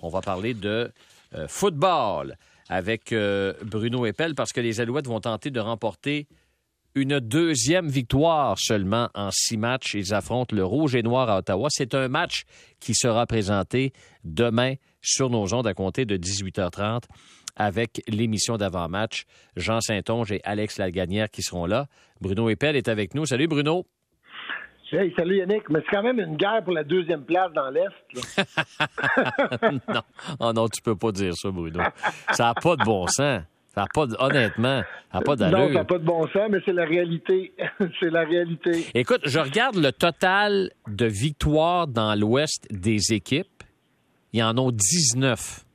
On 0.00 0.08
va 0.08 0.20
parler 0.20 0.54
de 0.54 0.90
euh, 1.34 1.48
football 1.48 2.36
avec 2.68 3.12
euh, 3.12 3.52
Bruno 3.62 4.06
Eppel 4.06 4.34
parce 4.34 4.52
que 4.52 4.60
les 4.60 4.80
Alouettes 4.80 5.06
vont 5.06 5.20
tenter 5.20 5.50
de 5.50 5.60
remporter 5.60 6.26
une 6.94 7.20
deuxième 7.20 7.88
victoire 7.88 8.58
seulement 8.58 9.08
en 9.14 9.30
six 9.30 9.56
matchs. 9.56 9.94
Ils 9.94 10.14
affrontent 10.14 10.54
le 10.54 10.64
Rouge 10.64 10.94
et 10.94 11.02
Noir 11.02 11.28
à 11.28 11.38
Ottawa. 11.38 11.68
C'est 11.70 11.94
un 11.94 12.08
match 12.08 12.44
qui 12.80 12.94
sera 12.94 13.26
présenté 13.26 13.92
demain 14.24 14.74
sur 15.00 15.30
nos 15.30 15.54
ondes 15.54 15.66
à 15.66 15.74
compter 15.74 16.04
de 16.04 16.16
18h30 16.16 17.04
avec 17.56 18.02
l'émission 18.08 18.56
d'avant-match. 18.56 19.24
Jean 19.56 19.80
Saint-Onge 19.80 20.32
et 20.32 20.40
Alex 20.44 20.78
Laganière 20.78 21.30
qui 21.30 21.42
seront 21.42 21.66
là. 21.66 21.86
Bruno 22.20 22.48
Eppel 22.48 22.76
est 22.76 22.88
avec 22.88 23.14
nous. 23.14 23.26
Salut 23.26 23.48
Bruno. 23.48 23.86
Hey, 24.90 25.12
salut 25.18 25.36
Yannick, 25.36 25.68
mais 25.68 25.80
c'est 25.80 25.96
quand 25.96 26.02
même 26.02 26.18
une 26.18 26.36
guerre 26.36 26.64
pour 26.64 26.72
la 26.72 26.82
deuxième 26.82 27.22
place 27.22 27.52
dans 27.52 27.68
l'Est. 27.68 27.92
non, 29.88 30.00
oh 30.40 30.52
non, 30.54 30.66
tu 30.68 30.80
peux 30.80 30.96
pas 30.96 31.12
dire 31.12 31.34
ça, 31.34 31.50
Bruno. 31.50 31.80
Ça 32.32 32.44
n'a 32.44 32.54
pas 32.54 32.74
de 32.74 32.84
bon 32.84 33.06
sens. 33.06 33.42
Ça 33.74 33.82
a 33.82 33.86
pas 33.86 34.06
de, 34.06 34.16
honnêtement, 34.18 34.82
ça 35.12 35.18
n'a 35.18 35.20
pas 35.20 35.36
d'allure. 35.36 35.58
Non, 35.58 35.66
ça 35.68 35.74
n'a 35.74 35.84
pas 35.84 35.98
de 35.98 36.04
bon 36.04 36.26
sens, 36.28 36.48
mais 36.48 36.58
c'est 36.64 36.72
la 36.72 36.86
réalité. 36.86 37.52
c'est 38.00 38.08
la 38.08 38.24
réalité. 38.24 38.86
Écoute, 38.94 39.20
je 39.24 39.38
regarde 39.38 39.76
le 39.76 39.92
total 39.92 40.70
de 40.86 41.04
victoires 41.04 41.86
dans 41.86 42.18
l'Ouest 42.18 42.66
des 42.70 43.12
équipes. 43.12 43.62
Il 44.32 44.40
y 44.40 44.42
en 44.42 44.56
a 44.56 44.72
19. 44.72 45.66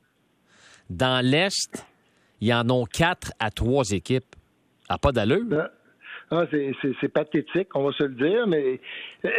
Dans 0.89 1.23
l'Est, 1.23 1.85
il 2.41 2.47
y 2.47 2.53
en 2.53 2.67
a 2.67 2.83
4 2.91 3.31
à 3.39 3.51
3 3.51 3.91
équipes. 3.91 4.35
Ça 4.87 4.95
n'a 4.95 4.97
pas 4.97 5.11
d'allure. 5.11 5.45
Ah. 5.51 5.69
Ah, 6.35 6.45
c'est 6.99 7.09
pathétique, 7.09 7.67
on 7.75 7.83
va 7.83 7.91
se 7.91 8.03
le 8.03 8.15
dire, 8.15 8.47
mais 8.47 8.79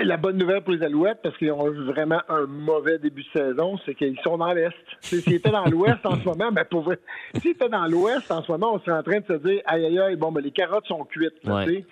la 0.05 0.17
bonne 0.17 0.37
nouvelle 0.37 0.61
pour 0.61 0.75
les 0.75 0.83
Alouettes, 0.85 1.19
parce 1.25 1.37
qu'ils 1.39 1.51
ont 1.51 1.69
eu 1.73 1.83
vraiment 1.87 2.21
un 2.29 2.47
mauvais 2.47 2.99
début 2.99 3.25
de 3.25 3.41
saison, 3.41 3.77
c'est 3.85 3.97
qu'ils 3.97 4.19
sont 4.21 4.39
dans 4.39 4.53
l'Est. 4.53 4.77
S'ils 5.01 5.35
étaient 5.35 5.51
dans 5.51 5.65
l'Ouest 5.65 6.07
en 6.07 6.21
ce 6.21 6.25
moment, 6.25 6.53
ben 6.53 6.65
pour 6.65 6.93
s'ils 7.35 7.51
étaient 7.51 7.69
dans 7.69 7.87
l'Ouest 7.87 8.31
en 8.31 8.45
ce 8.45 8.53
moment, 8.53 8.75
on 8.75 8.79
serait 8.79 8.97
en 8.97 9.03
train 9.03 9.19
de 9.19 9.27
se 9.27 9.33
dire 9.33 9.61
aïe 9.67 9.87
aïe 9.87 9.99
aïe, 9.99 10.17
bon 10.17 10.31
ben 10.31 10.41
les 10.41 10.53
carottes 10.53 10.87
sont 10.87 11.05
cuites, 11.05 11.35
ouais, 11.45 11.85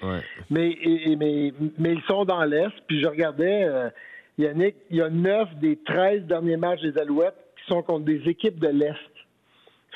Mais, 0.51 0.79
mais, 1.19 1.53
mais 1.79 1.93
ils 1.95 2.03
sont 2.07 2.25
dans 2.25 2.45
l'Est, 2.45 2.73
puis 2.87 3.01
je 3.01 3.09
regardais 3.09 3.65
euh, 3.65 3.91
Yannick, 4.39 4.77
il 4.91 4.99
y 4.99 5.03
a 5.03 5.11
neuf 5.11 5.49
des 5.61 5.79
13 5.85 6.27
derniers 6.27 6.57
matchs 6.57 6.83
des 6.83 6.97
Alouettes 6.97 7.35
qui 7.57 7.73
sont 7.73 7.83
contre 7.83 8.05
des 8.05 8.23
équipes 8.29 8.61
de 8.61 8.69
l'Est. 8.69 8.95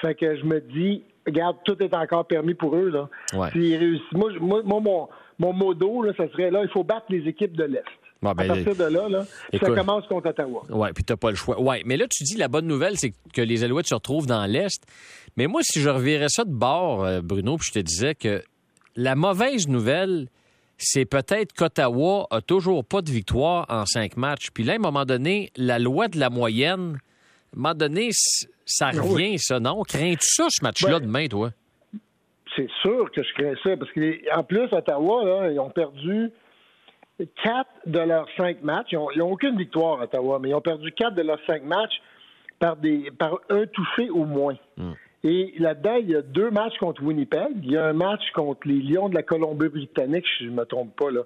Fait 0.00 0.16
que 0.16 0.36
je 0.36 0.44
me 0.44 0.60
dis, 0.60 1.04
regarde, 1.27 1.56
tout 1.64 1.80
est 1.82 1.94
encore 1.94 2.27
permis 2.27 2.55
pour 2.55 2.77
eux. 2.77 2.88
Là. 2.88 3.08
Moi, 4.12 4.30
moi, 4.41 4.62
mon, 4.64 5.08
mon 5.38 5.52
modo, 5.52 6.02
là, 6.02 6.12
ça 6.16 6.28
serait 6.30 6.50
là, 6.50 6.62
il 6.62 6.70
faut 6.70 6.84
battre 6.84 7.06
les 7.08 7.28
équipes 7.28 7.56
de 7.56 7.64
l'Est. 7.64 7.84
à 8.24 8.34
ben, 8.34 8.46
partir 8.46 8.77
de 8.77 8.84
là, 8.84 9.08
là 9.08 9.24
ça 9.52 9.70
commence 9.70 10.06
contre 10.06 10.30
Ottawa. 10.30 10.62
Oui, 10.70 10.88
puis 10.94 11.04
t'as 11.04 11.16
pas 11.16 11.30
le 11.30 11.36
choix. 11.36 11.60
Ouais, 11.60 11.82
mais 11.84 11.97
là, 11.97 12.06
tu 12.10 12.24
dis 12.24 12.36
la 12.36 12.48
bonne 12.48 12.66
nouvelle, 12.66 12.97
c'est 12.97 13.12
que 13.32 13.42
les 13.42 13.64
Alouettes 13.64 13.86
se 13.86 13.94
retrouvent 13.94 14.27
dans 14.27 14.47
l'Est. 14.47 14.82
Mais 15.36 15.47
moi, 15.47 15.60
si 15.62 15.80
je 15.80 15.88
revirais 15.88 16.28
ça 16.28 16.44
de 16.44 16.52
bord, 16.52 17.04
euh, 17.04 17.20
Bruno, 17.20 17.56
puis 17.56 17.69
je 17.72 17.80
te 17.80 17.84
disais 17.84 18.14
que 18.14 18.42
la 18.97 19.14
mauvaise 19.14 19.69
nouvelle, 19.69 20.28
c'est 20.78 21.04
peut-être 21.04 21.52
qu'Ottawa 21.52 22.27
a 22.30 22.41
toujours 22.41 22.84
pas 22.84 23.02
de 23.02 23.10
victoire 23.10 23.66
en 23.69 23.84
cinq 23.86 24.16
matchs. 24.16 24.48
Puis 24.52 24.64
là, 24.64 24.74
à 24.74 24.77
un 24.77 24.80
moment 24.80 25.04
donné, 25.04 25.50
la 25.56 25.78
loi 25.78 26.08
de 26.08 26.19
la 26.19 26.30
moyenne, 26.30 26.98
à 26.98 27.05
un 27.55 27.56
moment 27.56 27.75
donné, 27.75 28.08
ça 28.64 28.91
ah 28.92 29.00
revient, 29.00 29.39
ça, 29.39 29.61
non? 29.61 29.83
Crains-tu 29.83 30.27
ça, 30.27 30.47
ce 30.48 30.64
match-là, 30.64 30.98
ben, 30.98 31.06
demain, 31.06 31.27
toi? 31.28 31.50
C'est 32.56 32.70
sûr 32.80 33.11
que 33.12 33.22
je 33.22 33.34
crains 33.34 33.55
ça, 33.62 33.77
parce 33.77 33.92
qu'en 33.92 34.42
plus, 34.44 34.72
Ottawa, 34.72 35.25
là, 35.25 35.50
ils 35.53 35.61
ont 35.61 35.70
perdu 35.70 36.30
quatre 37.42 37.70
de 37.86 37.98
leurs 37.98 38.28
cinq 38.36 38.62
matchs. 38.62 38.92
Ils 38.92 39.19
n'ont 39.19 39.33
aucune 39.33 39.56
victoire, 39.56 40.00
Ottawa, 40.00 40.38
mais 40.41 40.50
ils 40.50 40.55
ont 40.55 40.61
perdu 40.61 40.92
quatre 40.92 41.14
de 41.14 41.22
leurs 41.22 41.41
cinq 41.47 41.64
matchs 41.64 42.00
par, 42.58 42.77
des, 42.77 43.11
par 43.19 43.38
un 43.50 43.66
touché 43.66 44.10
au 44.10 44.25
moins. 44.25 44.56
Hmm. 44.77 44.92
Et 45.25 45.55
là-dedans, 45.58 45.97
il 45.97 46.10
y 46.10 46.14
a 46.14 46.22
deux 46.22 46.50
matchs 46.50 46.77
contre 46.78 47.03
Winnipeg. 47.03 47.48
Il 47.62 47.72
y 47.72 47.77
a 47.77 47.86
un 47.86 47.92
match 47.92 48.22
contre 48.33 48.69
les 48.69 48.81
Lions 48.81 49.08
de 49.08 49.14
la 49.14 49.22
Colombie-Britannique, 49.22 50.25
si 50.38 50.44
je 50.44 50.50
ne 50.50 50.55
me 50.55 50.64
trompe 50.64 50.94
pas. 50.94 51.10
Là. 51.10 51.22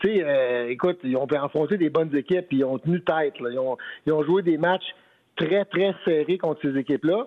Tu 0.00 0.08
sais, 0.08 0.24
euh, 0.24 0.68
écoute, 0.70 0.98
ils 1.04 1.16
ont 1.16 1.26
affronté 1.26 1.76
des 1.76 1.88
bonnes 1.88 2.14
équipes, 2.16 2.46
ils 2.50 2.64
ont 2.64 2.78
tenu 2.78 3.00
tête. 3.02 3.38
Là. 3.38 3.50
Ils, 3.52 3.58
ont, 3.58 3.76
ils 4.06 4.12
ont 4.12 4.24
joué 4.24 4.42
des 4.42 4.58
matchs 4.58 4.94
très, 5.36 5.64
très 5.64 5.94
serré 6.04 6.38
contre 6.38 6.60
ces 6.62 6.76
équipes-là. 6.78 7.26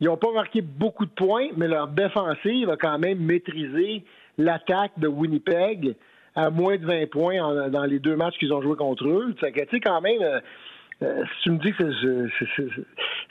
Ils 0.00 0.06
n'ont 0.06 0.16
pas 0.16 0.32
marqué 0.32 0.60
beaucoup 0.62 1.06
de 1.06 1.10
points, 1.10 1.48
mais 1.56 1.66
leur 1.66 1.88
défensive 1.88 2.70
a 2.70 2.76
quand 2.76 2.98
même 2.98 3.18
maîtrisé 3.18 4.04
l'attaque 4.36 4.92
de 4.98 5.08
Winnipeg 5.08 5.96
à 6.36 6.50
moins 6.50 6.76
de 6.76 6.86
20 6.86 7.10
points 7.10 7.68
dans 7.68 7.84
les 7.84 7.98
deux 7.98 8.14
matchs 8.14 8.38
qu'ils 8.38 8.52
ont 8.52 8.62
joués 8.62 8.76
contre 8.76 9.08
eux. 9.08 9.34
Tu 9.36 9.46
sais, 9.46 9.80
quand 9.80 10.00
même, 10.00 10.22
euh, 10.22 10.40
euh, 11.02 11.24
si 11.24 11.42
tu 11.42 11.50
me 11.50 11.58
dis 11.58 11.72
que 11.72 12.28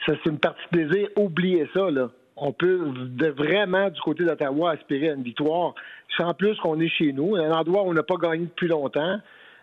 c'est 0.06 0.26
une 0.26 0.38
partie 0.38 0.62
de 0.70 0.76
plaisir, 0.76 1.08
oubliez 1.16 1.68
ça, 1.74 1.90
là. 1.90 2.10
On 2.40 2.52
peut 2.52 2.92
vraiment, 3.36 3.90
du 3.90 4.00
côté 4.00 4.24
d'Ottawa, 4.24 4.72
aspirer 4.72 5.10
à 5.10 5.14
une 5.14 5.24
victoire. 5.24 5.74
Sans 6.16 6.34
plus 6.34 6.56
qu'on 6.58 6.78
est 6.78 6.88
chez 6.88 7.12
nous, 7.12 7.34
un 7.34 7.50
endroit 7.50 7.82
où 7.82 7.88
on 7.88 7.94
n'a 7.94 8.04
pas 8.04 8.16
gagné 8.16 8.44
depuis 8.44 8.68
longtemps. 8.68 9.18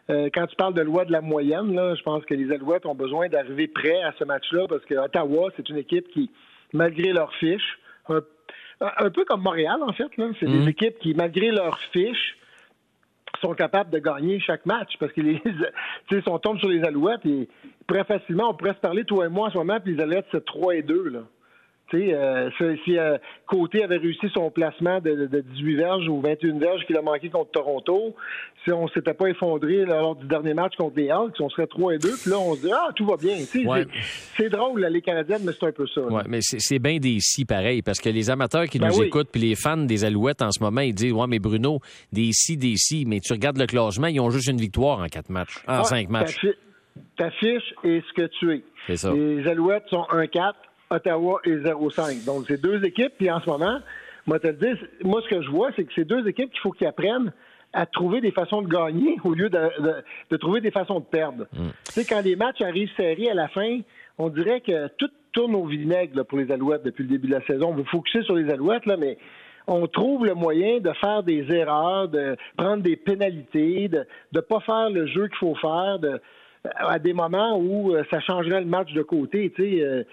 Euh, 0.10 0.30
quand 0.34 0.46
tu 0.48 0.56
parles 0.56 0.74
de 0.74 0.82
loi 0.82 1.06
de 1.06 1.12
la 1.12 1.22
moyenne, 1.22 1.74
là, 1.74 1.96
je 1.96 2.04
pense 2.04 2.24
que 2.26 2.34
les 2.34 2.52
Alouettes 2.52 2.86
ont 2.86 2.96
besoin 2.96 3.28
d'arriver 3.28 3.68
prêts 3.68 4.02
à 4.04 4.14
ce 4.20 4.24
match-là 4.24 4.68
parce 4.68 4.86
que 4.86 4.94
Ottawa, 4.96 5.50
c'est 5.56 5.68
une 5.70 5.78
équipe 5.78 6.08
qui, 6.12 6.30
malgré 6.74 7.12
leurs 7.12 7.34
fiches, 7.36 7.80
un, 8.08 9.10
peu 9.10 9.26
comme 9.26 9.42
Montréal, 9.42 9.78
en 9.82 9.94
fait, 9.94 10.06
c'est 10.40 10.46
des 10.46 10.60
mhm. 10.60 10.68
équipes 10.68 11.00
qui, 11.00 11.14
malgré 11.16 11.50
leurs 11.50 11.80
fiches, 11.92 12.38
sont 13.42 13.54
capables 13.54 13.90
de 13.90 14.00
gagner 14.00 14.40
chaque 14.40 14.66
match 14.66 14.94
parce 15.00 15.12
qu'ils 15.14 15.42
sont 16.26 16.40
tombés 16.40 16.60
sur 16.60 16.70
les 16.70 16.84
Alouettes 16.84 17.26
et 17.26 17.50
très 17.88 18.04
facilement, 18.04 18.50
on 18.50 18.54
pourrait 18.54 18.74
se 18.74 18.80
parler, 18.80 19.06
toi 19.06 19.26
et 19.26 19.30
moi, 19.30 19.48
en 19.48 19.52
ce 19.52 19.58
moment, 19.58 19.80
puis 19.80 19.96
les 19.96 20.04
Alouettes, 20.04 20.28
c'est 20.32 20.46
3 20.46 20.76
et 20.76 20.82
2. 20.84 21.10
Là. 21.10 21.20
Euh, 21.94 22.50
si 22.84 22.98
euh, 22.98 23.18
Côté 23.48 23.84
avait 23.84 23.98
réussi 23.98 24.28
son 24.34 24.50
placement 24.50 25.00
de, 25.00 25.28
18 25.28 25.76
verges 25.76 26.08
ou 26.10 26.20
21 26.20 26.58
verges 26.58 26.86
qu'il 26.86 26.98
a 26.98 27.02
manqué 27.02 27.30
contre 27.30 27.52
Toronto, 27.52 28.16
si 28.64 28.72
on 28.72 28.88
s'était 28.90 29.14
pas 29.14 29.28
effondré 29.28 29.86
lors 29.86 30.16
du 30.16 30.26
dernier 30.26 30.54
match 30.54 30.76
contre 30.76 30.98
les 30.98 31.12
Hawks, 31.12 31.36
on 31.40 31.50
serait 31.50 31.68
3 31.68 31.96
et 31.96 31.98
2, 32.00 32.10
puis 32.22 32.32
là, 32.32 32.40
on 32.40 32.56
se 32.56 32.62
dit, 32.62 32.72
ah, 32.74 32.90
tout 32.96 33.06
va 33.06 33.18
bien. 33.18 33.38
C'est 34.36 34.50
drôle, 34.50 34.82
la 34.82 34.90
Ligue 34.90 35.06
canadienne, 35.06 35.42
mais 35.46 35.52
c'est 35.58 35.68
un 35.68 35.72
peu 35.72 35.86
ça. 35.88 36.02
Oui, 36.02 36.22
mais 36.28 36.40
c'est 36.42 36.80
bien 36.80 36.98
des 36.98 37.18
si 37.20 37.46
pareil, 37.46 37.82
parce 37.82 38.00
que 38.00 38.10
les 38.10 38.30
amateurs 38.30 38.66
qui 38.66 38.80
ben 38.80 38.88
nous 38.88 39.04
écoutent, 39.04 39.30
puis 39.32 39.42
les 39.42 39.56
fans 39.56 39.78
des 39.78 40.04
Alouettes 40.04 40.42
en 40.42 40.52
ce 40.52 40.62
moment, 40.64 40.82
ils 40.82 40.96
disent, 40.96 41.14
ouais, 41.14 41.28
mais 41.28 41.40
Bruno, 41.40 41.80
des 42.12 42.32
si, 42.32 42.58
des 42.58 42.76
si, 42.78 43.06
mais 43.06 43.20
tu 43.20 43.32
regardes 43.34 43.58
le 43.58 43.68
classement, 43.68 44.08
ils 44.08 44.20
ont 44.20 44.32
juste 44.32 44.48
une 44.48 44.58
victoire 44.58 45.00
en 45.00 45.08
quatre 45.08 45.30
matchs, 45.30 45.58
en 45.68 45.82
ah, 45.82 45.84
cinq 45.84 46.10
matchs. 46.10 46.46
Ta 47.18 47.30
fiche 47.32 47.74
est 47.84 48.02
ce 48.08 48.14
que 48.14 48.28
tu 48.40 48.54
es. 48.54 48.96
Ça. 48.96 49.14
Les 49.14 49.48
Alouettes 49.48 49.88
sont 49.90 50.06
1-4. 50.12 50.54
Ottawa 50.96 51.40
et 51.46 51.56
0-5. 51.58 52.26
Donc, 52.26 52.46
c'est 52.48 52.62
deux 52.62 52.84
équipes, 52.86 53.14
puis 53.18 53.30
en 53.30 53.40
ce 53.40 53.50
moment, 53.50 53.80
moi, 54.26 54.40
te 54.40 54.48
dire, 54.48 54.78
moi, 55.04 55.22
ce 55.24 55.30
que 55.30 55.42
je 55.42 55.50
vois, 55.50 55.70
c'est 55.76 55.84
que 55.84 55.92
c'est 55.96 56.06
deux 56.06 56.28
équipes 56.28 56.52
qu'il 56.52 56.60
faut 56.62 56.72
qu'ils 56.72 56.88
apprennent 56.88 57.32
à 57.74 57.86
trouver 57.86 58.22
des 58.22 58.32
façons 58.32 58.62
de 58.62 58.70
gagner 58.70 59.18
au 59.24 59.34
lieu 59.34 59.50
de, 59.50 60.38
trouver 60.38 60.62
des 60.62 60.72
façons 60.72 61.00
de 61.00 61.06
perdre. 61.06 61.46
Mm. 61.54 61.68
Tu 61.86 61.92
sais, 61.92 62.06
quand 62.06 62.24
les 62.24 62.36
matchs 62.36 62.62
arrivent 62.62 62.92
serrés 62.96 63.30
à 63.30 63.34
la 63.34 63.50
fin, 63.50 63.80
on 64.18 64.30
dirait 64.30 64.62
que 64.62 64.88
tout 64.98 65.10
tourne 65.34 65.56
au 65.56 65.66
vinaigre 65.66 66.24
pour 66.24 66.38
les 66.38 66.52
Alouettes 66.52 66.84
depuis 66.84 67.04
le 67.04 67.10
début 67.10 67.28
de 67.28 67.34
la 67.34 67.46
saison. 67.46 67.70
On 67.70 67.76
veut 67.76 67.84
focuser 67.84 68.24
sur 68.24 68.36
les 68.36 68.50
Alouettes, 68.50 68.86
là, 68.86 68.96
mais 68.96 69.18
on 69.68 69.88
trouve 69.88 70.26
le 70.26 70.36
moyen 70.36 70.80
de 70.80 70.92
faire 70.94 71.24
des 71.24 71.52
erreurs, 71.52 72.08
de 72.08 72.38
prendre 72.58 72.82
des 72.82 72.96
pénalités, 72.96 73.90
de 73.90 74.06
ne 74.34 74.40
pas 74.40 74.62
faire 74.62 74.90
le 74.90 75.08
jeu 75.08 75.28
qu'il 75.28 75.38
faut 75.38 75.56
faire, 75.56 76.00
de, 76.00 76.22
à 76.76 77.00
des 77.00 77.14
moments 77.14 77.58
où 77.58 77.94
euh, 77.94 78.04
ça 78.10 78.20
changerait 78.22 78.62
le 78.62 78.68
match 78.68 78.94
de 78.94 79.02
côté. 79.02 79.52
Tu 79.56 79.64
sais, 79.64 79.84
euh, 79.84 80.04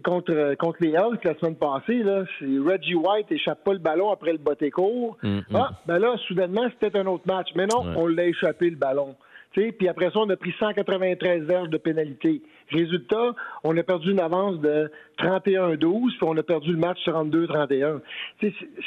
contre, 0.00 0.32
euh, 0.32 0.54
contre 0.56 0.78
les 0.80 0.90
Elks 0.90 1.24
la 1.24 1.34
semaine 1.38 1.56
passée, 1.56 2.02
là, 2.02 2.24
Reggie 2.40 2.94
White 2.94 3.30
échappe 3.30 3.64
pas 3.64 3.72
le 3.72 3.78
ballon 3.78 4.10
après 4.10 4.32
le 4.32 4.38
botté 4.38 4.70
court. 4.70 5.16
Mm, 5.22 5.38
mm. 5.38 5.42
Ah, 5.54 5.70
ben 5.86 5.98
là, 5.98 6.16
soudainement, 6.26 6.66
c'était 6.70 6.98
un 6.98 7.06
autre 7.06 7.24
match. 7.26 7.48
Mais 7.54 7.66
non, 7.66 7.84
on 7.96 8.06
l'a 8.06 8.26
échappé 8.26 8.70
le 8.70 8.76
ballon. 8.76 9.16
Puis 9.56 9.88
après 9.88 10.10
ça, 10.10 10.18
on 10.18 10.28
a 10.28 10.36
pris 10.36 10.52
193 10.58 11.44
verges 11.44 11.70
de 11.70 11.78
pénalité. 11.78 12.42
Résultat, 12.70 13.34
on 13.64 13.76
a 13.76 13.82
perdu 13.82 14.10
une 14.10 14.20
avance 14.20 14.60
de 14.60 14.90
31-12, 15.18 15.78
puis 15.78 16.18
on 16.22 16.36
a 16.36 16.42
perdu 16.42 16.72
le 16.72 16.78
match 16.78 16.98
32-31. 17.06 18.00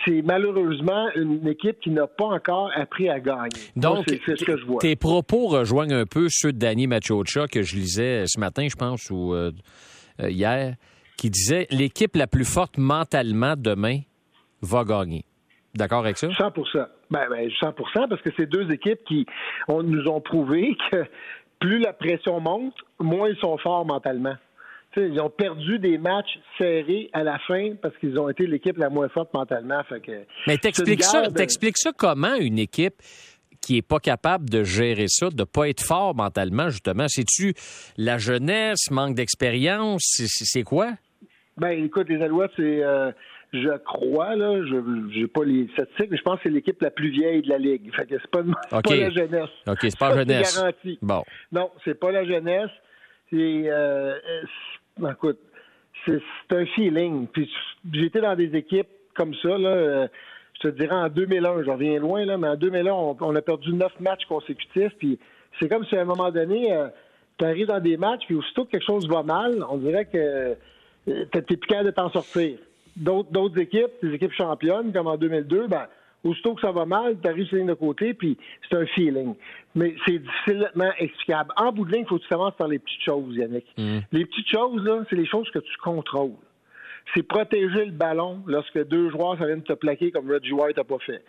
C'est 0.05 0.21
malheureusement 0.23 1.07
une 1.15 1.47
équipe 1.47 1.79
qui 1.79 1.89
n'a 1.89 2.05
pas 2.05 2.25
encore 2.25 2.69
appris 2.75 3.09
à 3.09 3.19
gagner. 3.19 3.49
Donc, 3.75 4.05
c'est 4.07 4.37
ce 4.37 4.45
que 4.45 4.57
je 4.57 4.65
vois. 4.65 4.79
Tes 4.79 4.95
propos 4.95 5.47
rejoignent 5.47 5.95
un 5.95 6.05
peu 6.05 6.27
ceux 6.29 6.53
de 6.53 6.59
Danny 6.59 6.85
Machocha 6.85 7.47
que 7.47 7.63
je 7.63 7.75
lisais 7.75 8.25
ce 8.27 8.39
matin, 8.39 8.67
je 8.69 8.75
pense, 8.75 9.09
ou 9.09 9.33
euh, 9.33 9.51
hier 10.19 10.75
qui 11.19 11.29
disait 11.29 11.67
l'équipe 11.69 12.15
la 12.15 12.27
plus 12.27 12.45
forte 12.45 12.77
mentalement 12.77 13.55
demain 13.57 13.99
va 14.61 14.85
gagner. 14.85 15.25
D'accord 15.75 15.99
avec 15.99 16.17
ça? 16.17 16.29
100 16.31 16.51
ben, 17.11 17.27
100 17.59 17.73
ben, 17.75 18.07
parce 18.07 18.21
que 18.21 18.29
c'est 18.37 18.45
deux 18.45 18.71
équipes 18.71 19.03
qui 19.05 19.25
nous 19.67 20.07
ont 20.07 20.21
prouvé 20.21 20.77
que 20.91 21.05
plus 21.59 21.79
la 21.79 21.91
pression 21.91 22.39
monte, 22.39 22.73
moins 22.99 23.27
ils 23.27 23.37
sont 23.37 23.57
forts 23.57 23.85
mentalement. 23.85 24.35
ils 24.95 25.19
ont 25.19 25.29
perdu 25.29 25.77
des 25.77 25.97
matchs 25.97 26.39
serrés 26.57 27.09
à 27.11 27.23
la 27.23 27.37
fin 27.39 27.73
parce 27.81 27.97
qu'ils 27.97 28.17
ont 28.17 28.29
été 28.29 28.47
l'équipe 28.47 28.77
la 28.77 28.89
moins 28.89 29.09
forte 29.09 29.33
mentalement. 29.33 29.81
Mais 30.47 30.57
t'expliques 30.57 31.03
ça, 31.03 31.25
ça 31.75 31.91
comment 31.97 32.35
une 32.35 32.59
équipe 32.59 32.95
qui 33.61 33.75
est 33.75 33.81
pas 33.81 33.99
capable 33.99 34.49
de 34.49 34.63
gérer 34.63 35.09
ça, 35.09 35.29
de 35.29 35.43
pas 35.43 35.67
être 35.67 35.83
fort 35.83 36.15
mentalement, 36.15 36.69
justement? 36.69 37.07
C'est-tu 37.09 37.53
la 37.97 38.17
jeunesse, 38.17 38.89
manque 38.89 39.15
d'expérience? 39.15 40.03
C'est 40.05 40.63
quoi? 40.63 40.93
Ben, 41.59 41.83
écoute, 41.83 42.09
les 42.09 42.21
Alouettes, 42.21 42.51
c'est, 42.55 42.83
euh, 42.83 43.11
je 43.53 43.77
crois, 43.79 44.35
là, 44.35 44.63
je 44.65 45.19
n'ai 45.19 45.27
pas 45.27 45.43
les 45.43 45.67
statistiques, 45.73 46.11
mais 46.11 46.17
je 46.17 46.23
pense 46.23 46.37
que 46.37 46.43
c'est 46.43 46.49
l'équipe 46.49 46.81
la 46.81 46.91
plus 46.91 47.09
vieille 47.09 47.41
de 47.41 47.49
la 47.49 47.57
Ligue. 47.57 47.93
Fait 47.95 48.05
que 48.05 48.15
c'est 48.19 48.31
pas, 48.31 48.43
pas 48.69 48.95
la 48.95 49.09
jeunesse. 49.09 49.49
OK, 49.67 49.79
c'est 49.81 49.97
pas 49.97 50.09
la 50.09 50.15
jeunesse. 50.23 50.55
garanti. 50.55 50.99
Bon. 51.01 51.23
Non, 51.51 51.71
c'est 51.83 51.99
pas 51.99 52.11
la 52.11 52.25
jeunesse. 52.25 52.69
C'est, 53.31 53.63
euh, 53.65 54.15
écoute, 55.11 55.39
c'est, 56.05 56.21
un 56.51 56.65
feeling. 56.67 57.27
Puis 57.27 57.51
j'étais 57.91 58.21
dans 58.21 58.35
des 58.35 58.55
équipes 58.55 58.89
comme 59.15 59.33
ça, 59.35 59.57
là. 59.57 59.69
Euh, 59.69 60.07
je 60.61 60.69
te 60.69 60.75
dirais 60.75 60.95
en 60.95 61.07
2001, 61.07 61.63
j'en 61.63 61.73
reviens 61.73 61.99
loin, 61.99 62.25
là, 62.25 62.37
mais 62.37 62.49
en 62.49 62.55
2001, 62.55 62.91
on, 62.91 63.35
a 63.35 63.41
perdu 63.41 63.73
neuf 63.73 63.97
matchs 63.99 64.25
consécutifs. 64.27 64.91
Puis 64.97 65.17
c'est 65.59 65.69
comme 65.69 65.85
si 65.85 65.95
à 65.95 66.01
un 66.01 66.05
moment 66.05 66.31
donné, 66.31 66.73
euh, 66.73 66.89
tu 67.37 67.45
arrives 67.45 67.67
dans 67.67 67.79
des 67.79 67.95
matchs, 67.95 68.25
puis 68.25 68.35
aussitôt 68.35 68.65
que 68.65 68.71
quelque 68.71 68.85
chose 68.85 69.07
va 69.07 69.23
mal, 69.23 69.63
on 69.69 69.77
dirait 69.77 70.05
que 70.05 70.57
euh, 71.07 71.25
tu 71.31 71.37
es 71.37 71.41
plus 71.41 71.67
capable 71.67 71.87
de 71.87 71.91
t'en 71.91 72.11
sortir. 72.11 72.57
D'autres 72.95 73.59
équipes, 73.59 73.91
des 74.03 74.13
équipes 74.13 74.33
championnes, 74.33 74.91
comme 74.91 75.07
en 75.07 75.15
2002, 75.15 75.67
ben, 75.67 75.87
aussitôt 76.23 76.53
que 76.55 76.61
ça 76.61 76.71
va 76.71 76.85
mal, 76.85 77.15
tu 77.21 77.29
arrives 77.29 77.47
sur 77.47 77.65
de 77.65 77.73
côté, 77.73 78.13
puis 78.13 78.37
c'est 78.67 78.75
un 78.75 78.85
feeling. 78.87 79.35
Mais 79.73 79.95
c'est 80.05 80.19
difficilement 80.19 80.91
explicable. 80.97 81.53
En 81.55 81.71
bout 81.71 81.85
de 81.85 81.93
ligne, 81.93 82.01
il 82.01 82.07
faut 82.07 82.17
que 82.17 82.23
tu 82.23 82.29
commences 82.29 82.55
par 82.57 82.67
les 82.67 82.79
petites 82.79 83.03
choses, 83.03 83.35
Yannick. 83.35 83.65
Mm. 83.77 83.99
Les 84.11 84.25
petites 84.25 84.49
choses, 84.49 84.83
là, 84.83 85.03
c'est 85.09 85.15
les 85.15 85.27
choses 85.27 85.49
que 85.51 85.59
tu 85.59 85.77
contrôles 85.77 86.33
c'est 87.13 87.23
protéger 87.23 87.85
le 87.85 87.91
ballon 87.91 88.41
lorsque 88.45 88.85
deux 88.87 89.09
joueurs 89.09 89.37
ça 89.37 89.45
vient 89.45 89.57
de 89.57 89.63
te 89.63 89.73
plaquer 89.73 90.11
comme 90.11 90.29
Reggie 90.29 90.53
White 90.53 90.77
n'a 90.77 90.83
pas 90.83 90.99
fait. 90.99 91.23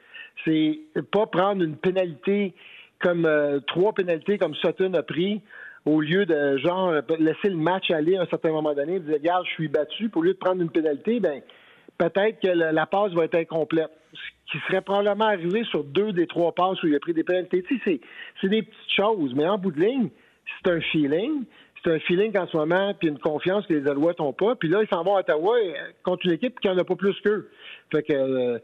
C'est 0.45 0.81
pas 1.11 1.27
prendre 1.27 1.63
une 1.63 1.77
pénalité 1.77 2.55
comme 3.01 3.25
euh, 3.25 3.61
trois 3.67 3.93
pénalités 3.93 4.39
comme 4.39 4.55
Sutton 4.55 4.95
a 4.95 5.03
pris 5.03 5.41
au 5.87 6.01
lieu 6.01 6.27
de 6.27 6.59
genre 6.59 6.93
laisser 7.19 7.49
le 7.49 7.57
match 7.57 7.91
aller 7.91 8.17
à 8.17 8.23
un 8.23 8.27
certain 8.27 8.51
moment 8.51 8.75
donné, 8.75 9.01
dire 9.01 9.15
regarde, 9.15 9.47
je 9.47 9.53
suis 9.53 9.69
battu, 9.69 10.11
au 10.15 10.23
lieu 10.23 10.33
de 10.33 10.39
prendre 10.39 10.61
une 10.61 10.71
pénalité, 10.71 11.21
ben 11.21 11.41
peut-être 11.99 12.41
que 12.41 12.49
la, 12.49 12.87
passe 12.87 13.13
va 13.13 13.25
être 13.25 13.35
incomplète. 13.35 13.91
Ce 14.13 14.53
qui 14.53 14.59
serait 14.67 14.83
probablement 14.83 15.27
arrivé 15.27 15.65
sur 15.65 15.85
deux 15.85 16.13
des 16.13 16.27
trois 16.27 16.53
passes 16.53 16.83
où 16.83 16.87
il 16.87 16.95
a 16.95 16.99
pris 16.99 17.15
des 17.15 17.25
pénalités. 17.25 17.63
Tu 17.63 17.81
sais, 17.85 18.01
c'est 18.41 18.49
des 18.49 18.63
petites 18.63 18.97
choses, 18.97 19.33
mais 19.35 19.47
en 19.47 19.59
bout 19.59 19.71
de 19.71 19.81
ligne, 19.81 20.09
c'est 20.63 20.73
un 20.73 20.81
feeling 20.81 21.45
c'est 21.83 21.93
un 21.93 21.99
feeling 22.01 22.37
en 22.39 22.47
ce 22.47 22.57
moment, 22.57 22.93
puis 22.95 23.09
une 23.09 23.19
confiance 23.19 23.67
que 23.67 23.75
les 23.75 23.89
Alouettes 23.89 24.19
n'ont 24.19 24.33
pas. 24.33 24.55
Puis 24.55 24.69
là, 24.69 24.83
ils 24.83 24.89
s'en 24.89 25.03
vont 25.03 25.17
à 25.17 25.21
Ottawa 25.21 25.57
euh, 25.57 25.73
contre 26.03 26.27
une 26.27 26.33
équipe 26.33 26.61
qui 26.61 26.69
n'en 26.69 26.77
a 26.79 26.85
pas 26.85 26.97
plus 26.97 27.19
qu'eux. 27.23 27.49
Fait 27.91 28.03
que 28.03 28.13
euh, 28.13 28.59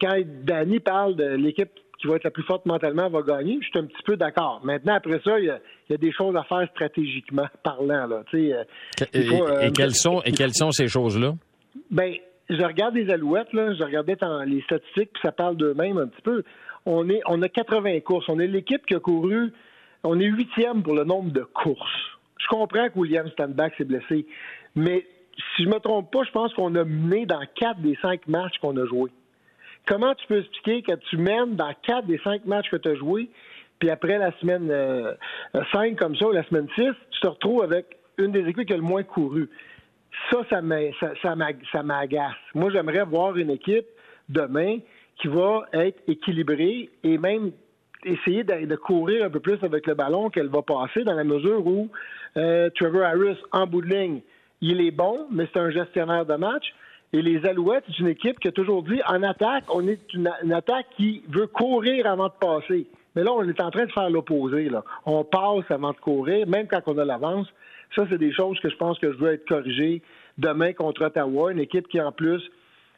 quand 0.00 0.14
Danny 0.44 0.80
parle 0.80 1.16
de 1.16 1.24
l'équipe 1.36 1.70
qui 2.02 2.08
va 2.08 2.16
être 2.16 2.24
la 2.24 2.30
plus 2.30 2.42
forte 2.42 2.66
mentalement 2.66 3.08
va 3.08 3.22
gagner, 3.22 3.58
je 3.62 3.68
suis 3.68 3.78
un 3.78 3.86
petit 3.86 4.02
peu 4.04 4.16
d'accord. 4.16 4.60
Maintenant, 4.64 4.94
après 4.94 5.20
ça, 5.24 5.38
il 5.38 5.46
y, 5.46 5.50
a, 5.94 5.96
des 5.96 6.12
choses 6.12 6.34
à 6.36 6.42
faire 6.42 6.66
stratégiquement 6.72 7.46
parlant. 7.62 8.06
Là. 8.06 8.22
Euh, 8.34 8.64
et, 9.12 9.72
quelles 9.72 9.94
sont, 9.94 10.20
et 10.22 10.32
quelles 10.32 10.54
sont 10.54 10.72
ces 10.72 10.88
choses-là? 10.88 11.34
Ben, 11.90 12.14
je 12.50 12.62
regarde 12.62 12.96
les 12.96 13.08
Alouettes, 13.10 13.52
là, 13.52 13.72
je 13.74 13.82
regardais 13.84 14.16
dans 14.16 14.42
les 14.42 14.60
statistiques, 14.62 15.12
puis 15.12 15.22
ça 15.22 15.32
parle 15.32 15.56
d'eux-mêmes 15.56 15.98
un 15.98 16.08
petit 16.08 16.22
peu. 16.22 16.42
On, 16.84 17.08
est, 17.08 17.20
on 17.26 17.40
a 17.40 17.48
80 17.48 18.00
courses. 18.00 18.28
On 18.28 18.40
est 18.40 18.48
l'équipe 18.48 18.84
qui 18.84 18.94
a 18.94 19.00
couru, 19.00 19.52
on 20.02 20.18
est 20.18 20.26
huitième 20.26 20.82
pour 20.82 20.94
le 20.94 21.04
nombre 21.04 21.30
de 21.30 21.42
courses. 21.42 22.18
Je 22.38 22.46
comprends 22.48 22.88
que 22.88 22.98
William 22.98 23.28
Standback 23.28 23.74
s'est 23.76 23.84
blessé, 23.84 24.26
mais 24.74 25.06
si 25.56 25.64
je 25.64 25.68
me 25.68 25.78
trompe 25.78 26.10
pas, 26.10 26.24
je 26.24 26.32
pense 26.32 26.52
qu'on 26.54 26.74
a 26.74 26.84
mené 26.84 27.24
dans 27.26 27.42
quatre 27.54 27.80
des 27.80 27.96
cinq 28.02 28.26
matchs 28.26 28.58
qu'on 28.60 28.76
a 28.76 28.84
joués. 28.86 29.12
Comment 29.86 30.14
tu 30.14 30.26
peux 30.26 30.38
expliquer 30.38 30.82
que 30.82 30.92
tu 31.10 31.16
mènes 31.16 31.56
dans 31.56 31.74
quatre 31.82 32.06
des 32.06 32.18
cinq 32.18 32.44
matchs 32.46 32.70
que 32.70 32.76
tu 32.76 32.88
as 32.88 32.94
joués, 32.94 33.28
puis 33.78 33.90
après 33.90 34.16
la 34.18 34.30
semaine 34.38 34.68
euh, 34.70 35.14
5 35.72 35.96
comme 35.96 36.16
ça, 36.16 36.28
ou 36.28 36.32
la 36.32 36.44
semaine 36.44 36.68
6, 36.76 36.84
tu 37.10 37.20
te 37.20 37.26
retrouves 37.26 37.62
avec 37.62 37.96
une 38.16 38.30
des 38.30 38.46
équipes 38.48 38.66
qui 38.66 38.72
a 38.72 38.76
le 38.76 38.82
moins 38.82 39.02
couru? 39.02 39.50
Ça, 40.30 40.38
ça 40.48 41.82
m'agace. 41.82 42.34
Moi, 42.54 42.70
j'aimerais 42.70 43.02
voir 43.04 43.36
une 43.36 43.50
équipe 43.50 43.86
demain 44.28 44.78
qui 45.16 45.28
va 45.28 45.62
être 45.72 46.00
équilibrée 46.06 46.90
et 47.02 47.18
même 47.18 47.50
essayer 48.04 48.44
de, 48.44 48.76
courir 48.76 49.24
un 49.24 49.30
peu 49.30 49.40
plus 49.40 49.58
avec 49.62 49.86
le 49.86 49.94
ballon 49.94 50.30
qu'elle 50.30 50.48
va 50.48 50.62
passer 50.62 51.04
dans 51.04 51.14
la 51.14 51.24
mesure 51.24 51.66
où 51.66 51.88
euh, 52.36 52.70
Trevor 52.76 53.02
Harris, 53.02 53.38
en 53.52 53.66
bout 53.66 53.82
de 53.82 53.88
ligne, 53.88 54.20
il 54.60 54.80
est 54.80 54.90
bon, 54.90 55.26
mais 55.30 55.48
c'est 55.52 55.58
un 55.58 55.70
gestionnaire 55.70 56.24
de 56.24 56.34
match. 56.34 56.72
Et 57.14 57.20
les 57.20 57.44
Alouettes, 57.44 57.84
c'est 57.88 57.98
une 57.98 58.08
équipe 58.08 58.40
qui 58.40 58.48
a 58.48 58.52
toujours 58.52 58.82
dit 58.82 59.00
en 59.06 59.22
attaque, 59.22 59.64
on 59.68 59.86
est 59.86 60.00
une, 60.14 60.30
attaque 60.50 60.86
qui 60.96 61.22
veut 61.28 61.46
courir 61.46 62.06
avant 62.06 62.28
de 62.28 62.32
passer. 62.40 62.86
Mais 63.14 63.22
là, 63.22 63.32
on 63.32 63.46
est 63.46 63.60
en 63.60 63.70
train 63.70 63.84
de 63.84 63.92
faire 63.92 64.08
l'opposé. 64.08 64.70
On 65.04 65.22
passe 65.22 65.70
avant 65.70 65.90
de 65.90 65.98
courir, 65.98 66.46
même 66.46 66.66
quand 66.66 66.80
on 66.86 66.96
a 66.96 67.04
l'avance. 67.04 67.46
Ça, 67.94 68.06
c'est 68.08 68.16
des 68.16 68.32
choses 68.32 68.58
que 68.60 68.70
je 68.70 68.76
pense 68.76 68.98
que 68.98 69.12
je 69.12 69.18
dois 69.18 69.34
être 69.34 69.46
corrigé 69.46 70.00
demain 70.38 70.72
contre 70.72 71.04
Ottawa, 71.04 71.52
une 71.52 71.58
équipe 71.58 71.86
qui, 71.88 72.00
en 72.00 72.12
plus, 72.12 72.40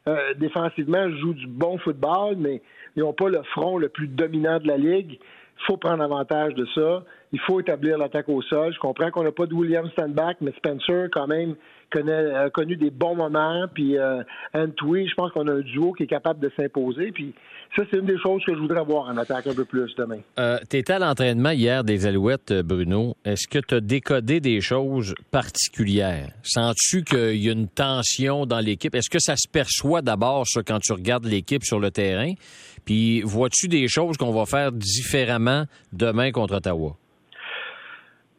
euh, 0.07 0.33
défensivement, 0.35 1.09
joue 1.17 1.33
du 1.33 1.47
bon 1.47 1.77
football, 1.79 2.35
mais 2.37 2.61
ils 2.95 3.01
n'ont 3.01 3.11
pas 3.11 3.27
le 3.27 3.43
front 3.51 3.77
le 3.77 3.89
plus 3.89 4.07
dominant 4.07 4.59
de 4.59 4.67
la 4.69 4.77
Ligue. 4.77 5.19
Il 5.59 5.65
faut 5.65 5.75
prendre 5.75 6.01
avantage 6.01 6.53
de 6.53 6.65
ça. 6.73 7.03
Il 7.33 7.39
faut 7.41 7.59
établir 7.59 7.97
l'attaque 7.97 8.29
au 8.29 8.41
sol. 8.43 8.73
Je 8.73 8.79
comprends 8.79 9.11
qu'on 9.11 9.23
n'a 9.23 9.33
pas 9.33 9.45
de 9.45 9.53
William 9.53 9.89
Standback, 9.89 10.37
mais 10.39 10.53
Spencer, 10.53 11.09
quand 11.11 11.27
même, 11.27 11.55
connaît, 11.91 12.33
a 12.33 12.49
connu 12.49 12.75
des 12.75 12.89
bons 12.89 13.15
moments. 13.15 13.65
Puis 13.73 13.97
euh, 13.97 14.23
Antwi, 14.53 15.07
je 15.07 15.15
pense 15.15 15.31
qu'on 15.31 15.47
a 15.47 15.53
un 15.53 15.61
duo 15.61 15.93
qui 15.93 16.03
est 16.03 16.07
capable 16.07 16.39
de 16.39 16.51
s'imposer. 16.57 17.11
Puis 17.11 17.33
ça, 17.75 17.83
c'est 17.89 17.97
une 17.97 18.05
des 18.05 18.19
choses 18.19 18.43
que 18.45 18.53
je 18.53 18.59
voudrais 18.59 18.83
voir 18.83 19.09
en 19.09 19.17
attaque 19.17 19.47
un 19.47 19.53
peu 19.53 19.65
plus 19.65 19.93
demain. 19.95 20.19
Euh, 20.39 20.57
tu 20.69 20.77
étais 20.77 20.93
à 20.93 20.99
l'entraînement 20.99 21.51
hier 21.51 21.83
des 21.83 22.05
Alouettes, 22.05 22.53
Bruno. 22.63 23.15
Est-ce 23.25 23.47
que 23.47 23.59
tu 23.59 23.75
as 23.75 23.81
décodé 23.81 24.39
des 24.39 24.61
choses 24.61 25.13
particulières? 25.31 26.29
Sens-tu 26.43 27.03
qu'il 27.03 27.37
y 27.37 27.49
a 27.49 27.51
une 27.51 27.67
tension 27.67 28.45
dans 28.45 28.59
l'équipe? 28.59 28.95
Est-ce 28.95 29.09
que 29.09 29.19
ça 29.19 29.35
se 29.35 29.47
perçoit 29.47 30.01
d'abord, 30.01 30.47
ça, 30.47 30.61
quand 30.63 30.79
tu 30.79 30.93
regardes 30.93 31.25
l'équipe 31.25 31.63
sur 31.63 31.79
le 31.79 31.91
terrain? 31.91 32.33
Puis 32.85 33.21
vois-tu 33.21 33.67
des 33.67 33.87
choses 33.87 34.17
qu'on 34.17 34.31
va 34.31 34.45
faire 34.45 34.71
différemment 34.71 35.65
demain 35.91 36.31
contre 36.31 36.55
Ottawa? 36.55 36.95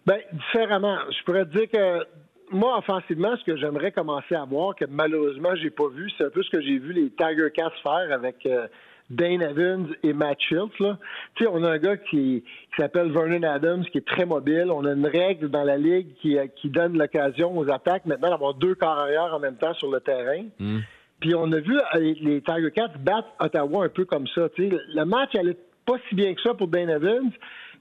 Bien, 0.06 0.18
différemment. 0.32 0.96
Je 1.10 1.24
pourrais 1.24 1.44
te 1.46 1.58
dire 1.58 1.68
que 1.68 2.06
moi, 2.50 2.78
offensivement, 2.78 3.36
ce 3.36 3.44
que 3.44 3.56
j'aimerais 3.56 3.92
commencer 3.92 4.34
à 4.34 4.44
voir, 4.44 4.74
que 4.74 4.84
malheureusement, 4.88 5.54
j'ai 5.56 5.70
pas 5.70 5.88
vu, 5.88 6.10
c'est 6.16 6.24
un 6.24 6.30
peu 6.30 6.42
ce 6.42 6.50
que 6.50 6.60
j'ai 6.60 6.78
vu 6.78 6.92
les 6.92 7.10
Tiger 7.10 7.50
Cats 7.54 7.72
faire 7.82 8.12
avec 8.12 8.46
euh, 8.46 8.66
Dane 9.10 9.42
Evans 9.42 9.88
et 10.02 10.12
Matt 10.12 10.40
Shields. 10.40 10.78
Là. 10.80 10.98
Tu 11.34 11.44
sais, 11.44 11.50
on 11.52 11.62
a 11.64 11.70
un 11.70 11.78
gars 11.78 11.96
qui, 11.96 12.44
s'appelle 12.76 13.10
Vernon 13.10 13.42
Adams, 13.42 13.84
qui 13.86 13.98
est 13.98 14.06
très 14.06 14.26
mobile. 14.26 14.70
On 14.70 14.84
a 14.84 14.92
une 14.92 15.06
règle 15.06 15.48
dans 15.48 15.64
la 15.64 15.76
ligue 15.76 16.08
qui, 16.20 16.38
euh, 16.38 16.46
qui 16.56 16.68
donne 16.68 16.96
l'occasion 16.98 17.56
aux 17.56 17.70
attaques 17.70 18.06
maintenant 18.06 18.30
d'avoir 18.30 18.54
deux 18.54 18.74
carrières 18.74 19.34
en 19.34 19.40
même 19.40 19.56
temps 19.56 19.74
sur 19.74 19.90
le 19.90 20.00
terrain. 20.00 20.44
Hmm. 20.58 20.80
Puis 21.20 21.34
on 21.34 21.50
a 21.52 21.60
vu 21.60 21.76
euh, 21.76 21.98
les 21.98 22.42
Tiger 22.42 22.70
Cats 22.74 22.92
battre 22.98 23.28
Ottawa 23.40 23.84
un 23.84 23.88
peu 23.88 24.04
comme 24.04 24.26
ça. 24.28 24.48
Tu 24.50 24.68
sais, 24.68 24.76
le 24.94 25.04
match 25.04 25.34
allait 25.34 25.56
pas 25.86 25.96
si 26.08 26.14
bien 26.14 26.34
que 26.34 26.40
ça 26.42 26.54
pour 26.54 26.68
Dane 26.68 26.90
Evans. 26.90 27.30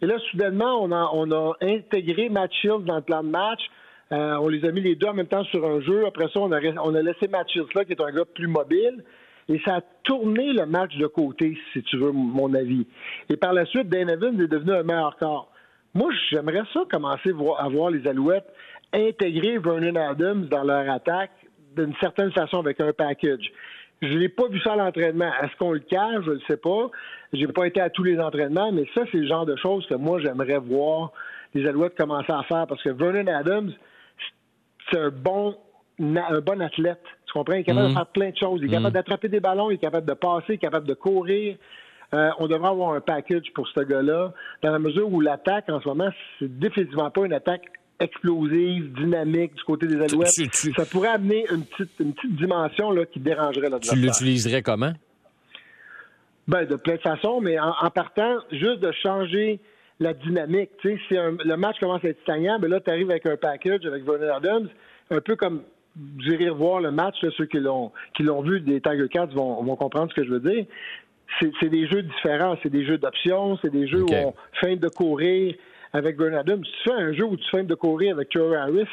Et 0.01 0.05
là, 0.05 0.17
soudainement, 0.31 0.83
on 0.83 0.91
a, 0.91 1.09
on 1.13 1.31
a 1.31 1.53
intégré 1.61 2.29
Matt 2.29 2.51
Shields 2.53 2.83
dans 2.85 2.97
le 2.97 3.01
plan 3.01 3.23
de 3.23 3.29
match. 3.29 3.61
Euh, 4.11 4.37
on 4.39 4.49
les 4.49 4.63
a 4.65 4.71
mis 4.71 4.81
les 4.81 4.95
deux 4.95 5.07
en 5.07 5.13
même 5.13 5.27
temps 5.27 5.43
sur 5.45 5.65
un 5.65 5.81
jeu. 5.81 6.05
Après 6.05 6.27
ça, 6.29 6.39
on 6.39 6.51
a, 6.51 7.01
laissé 7.01 7.27
Matt 7.27 7.49
Shields 7.49 7.73
là, 7.73 7.85
qui 7.85 7.93
est 7.93 8.01
un 8.01 8.11
gars 8.11 8.25
plus 8.25 8.47
mobile. 8.47 9.03
Et 9.47 9.59
ça 9.65 9.75
a 9.75 9.81
tourné 10.03 10.53
le 10.53 10.65
match 10.65 10.95
de 10.97 11.07
côté, 11.07 11.57
si 11.73 11.83
tu 11.83 11.97
veux 11.97 12.11
mon 12.11 12.53
avis. 12.53 12.87
Et 13.29 13.37
par 13.37 13.53
la 13.53 13.65
suite, 13.65 13.89
Dan 13.89 14.09
Evans 14.09 14.39
est 14.41 14.47
devenu 14.47 14.73
un 14.73 14.83
meilleur 14.83 15.15
corps. 15.17 15.51
Moi, 15.93 16.11
j'aimerais 16.29 16.63
ça 16.73 16.81
commencer 16.89 17.29
à 17.57 17.69
voir 17.69 17.91
les 17.91 18.07
Alouettes 18.07 18.51
intégrer 18.93 19.57
Vernon 19.57 19.95
Adams 19.95 20.47
dans 20.47 20.63
leur 20.63 20.89
attaque 20.89 21.31
d'une 21.75 21.93
certaine 21.99 22.31
façon 22.31 22.59
avec 22.59 22.79
un 22.79 22.93
package. 22.93 23.51
Je 24.01 24.17
n'ai 24.17 24.29
pas 24.29 24.47
vu 24.47 24.59
ça 24.61 24.73
à 24.73 24.75
l'entraînement. 24.75 25.31
Est-ce 25.41 25.55
qu'on 25.57 25.71
le 25.71 25.79
cache? 25.79 26.23
Je 26.25 26.31
ne 26.31 26.39
sais 26.47 26.57
pas. 26.57 26.89
J'ai 27.33 27.47
pas 27.47 27.65
été 27.65 27.81
à 27.81 27.89
tous 27.89 28.03
les 28.03 28.19
entraînements, 28.19 28.71
mais 28.71 28.85
ça, 28.93 29.01
c'est 29.11 29.17
le 29.17 29.27
genre 29.27 29.45
de 29.45 29.55
choses 29.55 29.85
que 29.87 29.95
moi, 29.95 30.19
j'aimerais 30.19 30.57
voir 30.57 31.11
les 31.53 31.67
Alouettes 31.67 31.95
commencer 31.97 32.31
à 32.31 32.43
faire 32.43 32.67
parce 32.67 32.81
que 32.83 32.89
Vernon 32.89 33.27
Adams, 33.27 33.71
c'est 34.89 34.99
un 34.99 35.09
bon, 35.09 35.55
un 35.99 36.41
bon 36.41 36.61
athlète. 36.61 37.01
Tu 37.25 37.33
comprends? 37.33 37.55
Il 37.55 37.61
est 37.61 37.63
capable 37.63 37.87
de 37.87 37.91
mhm. 37.91 37.97
faire 37.97 38.07
plein 38.07 38.29
de 38.29 38.37
choses. 38.37 38.59
Il 38.61 38.65
est 38.65 38.69
capable 38.69 38.87
mhm. 38.87 38.93
d'attraper 38.93 39.29
des 39.29 39.39
ballons, 39.39 39.71
il 39.71 39.75
est 39.75 39.79
capable 39.79 40.07
de 40.07 40.13
passer, 40.13 40.45
il 40.49 40.53
est 40.53 40.57
capable 40.59 40.87
de 40.87 40.93
courir. 40.93 41.57
Euh, 42.13 42.29
on 42.39 42.47
devrait 42.47 42.69
avoir 42.69 42.93
un 42.93 43.01
package 43.01 43.51
pour 43.53 43.67
ce 43.67 43.81
gars-là, 43.81 44.31
dans 44.61 44.71
la 44.71 44.79
mesure 44.79 45.11
où 45.11 45.21
l'attaque, 45.21 45.69
en 45.69 45.81
ce 45.81 45.87
moment, 45.87 46.09
c'est 46.39 46.59
définitivement 46.59 47.09
pas 47.09 47.25
une 47.25 47.33
attaque 47.33 47.63
explosive, 47.99 48.93
dynamique 48.93 49.55
du 49.55 49.63
côté 49.63 49.87
des 49.87 50.01
Alouettes. 50.01 50.29
Ça 50.29 50.85
pourrait 50.85 51.09
amener 51.09 51.45
une 51.51 51.63
petite, 51.65 51.91
une 51.99 52.13
petite 52.13 52.35
dimension 52.35 52.91
là, 52.91 53.05
qui 53.05 53.19
dérangerait 53.19 53.69
notre 53.69 53.89
Tu 53.89 53.95
l'utiliserais 53.95 54.61
comment? 54.61 54.93
Ben, 56.47 56.65
de 56.65 56.75
plein 56.75 56.95
de 56.95 57.01
façons, 57.01 57.41
mais 57.41 57.57
en, 57.59 57.89
partant, 57.89 58.37
juste 58.51 58.79
de 58.79 58.91
changer 58.91 59.59
la 59.99 60.13
dynamique. 60.13 60.71
Tu 60.79 60.91
sais, 60.91 60.99
si 61.07 61.13
le 61.13 61.55
match 61.57 61.79
commence 61.79 62.03
à 62.03 62.09
être 62.09 62.21
stagnant, 62.21 62.59
ben 62.59 62.69
là, 62.69 62.79
tu 62.79 62.89
arrives 62.89 63.09
avec 63.09 63.25
un 63.25 63.37
package 63.37 63.85
avec 63.85 64.03
Vernon 64.03 64.33
Adams, 64.33 64.69
un 65.11 65.21
peu 65.21 65.35
comme 65.35 65.63
j'irai 66.19 66.49
revoir 66.49 66.81
le 66.81 66.91
match, 66.91 67.15
ceux 67.37 67.45
qui 67.45 67.59
l'ont 67.59 67.91
qui 68.15 68.23
l'ont 68.23 68.41
vu 68.41 68.59
des 68.59 68.81
Tiger 68.81 69.07
Cats 69.09 69.27
vont, 69.27 69.63
vont 69.63 69.75
comprendre 69.75 70.09
ce 70.09 70.15
que 70.15 70.25
je 70.25 70.31
veux 70.31 70.39
dire. 70.39 70.65
c'est 71.39 71.69
des 71.69 71.87
jeux 71.87 72.03
différents. 72.03 72.57
C'est 72.63 72.69
des 72.69 72.85
jeux 72.85 72.97
d'options, 72.97 73.57
c'est 73.61 73.71
des 73.71 73.87
jeux 73.87 74.03
où 74.03 74.13
on 74.13 74.33
feinte 74.61 74.79
de 74.79 74.89
courir 74.89 75.55
avec 75.93 76.17
Vernon 76.17 76.39
Adams. 76.39 76.63
Si 76.65 76.71
tu 76.71 76.89
fais 76.89 77.01
un 77.01 77.13
jeu 77.13 77.23
où 77.23 77.37
tu 77.37 77.49
feintes 77.49 77.67
de 77.67 77.75
courir 77.75 78.15
avec 78.15 78.29
Trevor 78.29 78.57
Harris, 78.57 78.87